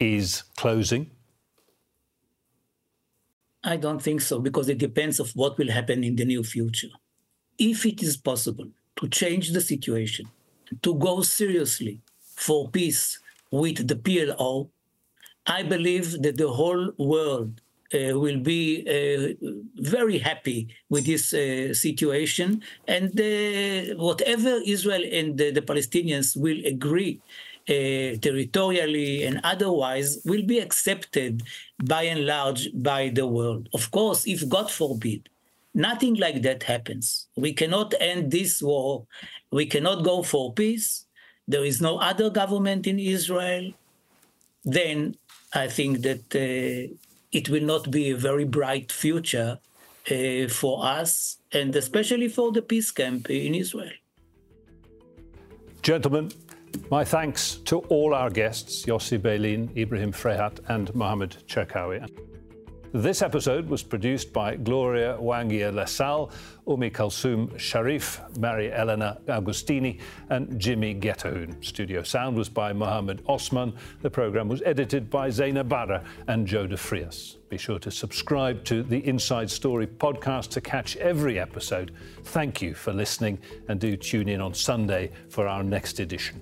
is 0.01 0.43
closing? 0.57 1.11
I 3.63 3.77
don't 3.77 4.01
think 4.01 4.21
so, 4.21 4.39
because 4.39 4.69
it 4.69 4.79
depends 4.79 5.19
of 5.19 5.31
what 5.35 5.57
will 5.57 5.71
happen 5.71 6.03
in 6.03 6.15
the 6.15 6.25
near 6.25 6.43
future. 6.43 6.89
If 7.59 7.85
it 7.85 8.01
is 8.01 8.17
possible 8.17 8.67
to 8.95 9.07
change 9.07 9.51
the 9.51 9.61
situation, 9.61 10.25
to 10.81 10.95
go 10.95 11.21
seriously 11.21 12.01
for 12.35 12.69
peace 12.69 13.19
with 13.51 13.87
the 13.87 13.95
PLO, 13.95 14.69
I 15.45 15.63
believe 15.63 16.21
that 16.23 16.37
the 16.37 16.49
whole 16.49 16.91
world 16.97 17.61
uh, 17.93 18.17
will 18.17 18.39
be 18.39 18.85
uh, 18.87 19.47
very 19.75 20.17
happy 20.17 20.69
with 20.89 21.05
this 21.05 21.33
uh, 21.33 21.73
situation. 21.73 22.63
And 22.87 23.09
uh, 23.19 23.95
whatever 23.95 24.61
Israel 24.65 25.03
and 25.11 25.37
the, 25.37 25.51
the 25.51 25.61
Palestinians 25.61 26.37
will 26.37 26.65
agree 26.65 27.21
territorially 27.67 29.23
and 29.23 29.39
otherwise 29.43 30.19
will 30.25 30.43
be 30.43 30.59
accepted 30.59 31.43
by 31.83 32.03
and 32.03 32.25
large 32.25 32.69
by 32.73 33.09
the 33.09 33.27
world. 33.27 33.69
Of 33.73 33.91
course, 33.91 34.27
if 34.27 34.47
God 34.47 34.71
forbid, 34.71 35.29
nothing 35.73 36.15
like 36.15 36.41
that 36.41 36.63
happens, 36.63 37.27
we 37.35 37.53
cannot 37.53 37.93
end 37.99 38.31
this 38.31 38.61
war, 38.61 39.05
we 39.51 39.65
cannot 39.65 40.03
go 40.03 40.23
for 40.23 40.53
peace, 40.53 41.05
there 41.47 41.65
is 41.65 41.81
no 41.81 41.97
other 41.97 42.29
government 42.29 42.87
in 42.87 42.99
Israel, 42.99 43.71
then 44.63 45.15
I 45.53 45.67
think 45.67 46.01
that 46.01 46.25
uh, 46.35 46.93
it 47.31 47.49
will 47.49 47.63
not 47.63 47.91
be 47.91 48.11
a 48.11 48.17
very 48.17 48.45
bright 48.45 48.91
future 48.91 49.59
uh, 50.09 50.47
for 50.47 50.85
us 50.85 51.37
and 51.51 51.75
especially 51.75 52.27
for 52.27 52.51
the 52.51 52.61
peace 52.61 52.91
camp 52.91 53.29
in 53.29 53.55
Israel. 53.55 53.91
Gentlemen, 55.81 56.31
My 56.89 57.05
thanks 57.05 57.55
to 57.65 57.79
all 57.89 58.13
our 58.13 58.29
guests, 58.29 58.85
Yossi 58.85 59.17
Beilin, 59.17 59.75
Ibrahim 59.77 60.11
Fraihat, 60.11 60.59
and 60.67 60.93
Mohammed 60.93 61.37
Cherkaoui. 61.47 62.09
This 62.93 63.21
episode 63.21 63.69
was 63.69 63.83
produced 63.83 64.33
by 64.33 64.57
Gloria 64.57 65.17
Wangia 65.17 65.71
Lasal, 65.71 66.29
Umi 66.67 66.89
Kalsum 66.89 67.57
Sharif, 67.57 68.19
Mary 68.37 68.69
Elena 68.73 69.17
Agustini, 69.27 70.01
and 70.29 70.59
Jimmy 70.59 70.93
Getahoon. 70.93 71.63
Studio 71.63 72.03
sound 72.03 72.35
was 72.35 72.49
by 72.49 72.73
Mohammed 72.73 73.23
Osman. 73.27 73.73
The 74.01 74.09
program 74.09 74.49
was 74.49 74.61
edited 74.65 75.09
by 75.09 75.29
Zaina 75.29 75.65
Barra 75.65 76.03
and 76.27 76.45
Joe 76.45 76.67
de 76.67 76.75
Frias. 76.75 77.37
Be 77.47 77.57
sure 77.57 77.79
to 77.79 77.89
subscribe 77.89 78.65
to 78.65 78.83
the 78.83 79.07
Inside 79.07 79.49
Story 79.49 79.87
podcast 79.87 80.49
to 80.49 80.59
catch 80.59 80.97
every 80.97 81.39
episode. 81.39 81.93
Thank 82.25 82.61
you 82.61 82.73
for 82.73 82.91
listening, 82.91 83.39
and 83.69 83.79
do 83.79 83.95
tune 83.95 84.27
in 84.27 84.41
on 84.41 84.53
Sunday 84.53 85.11
for 85.29 85.47
our 85.47 85.63
next 85.63 86.01
edition. 86.01 86.41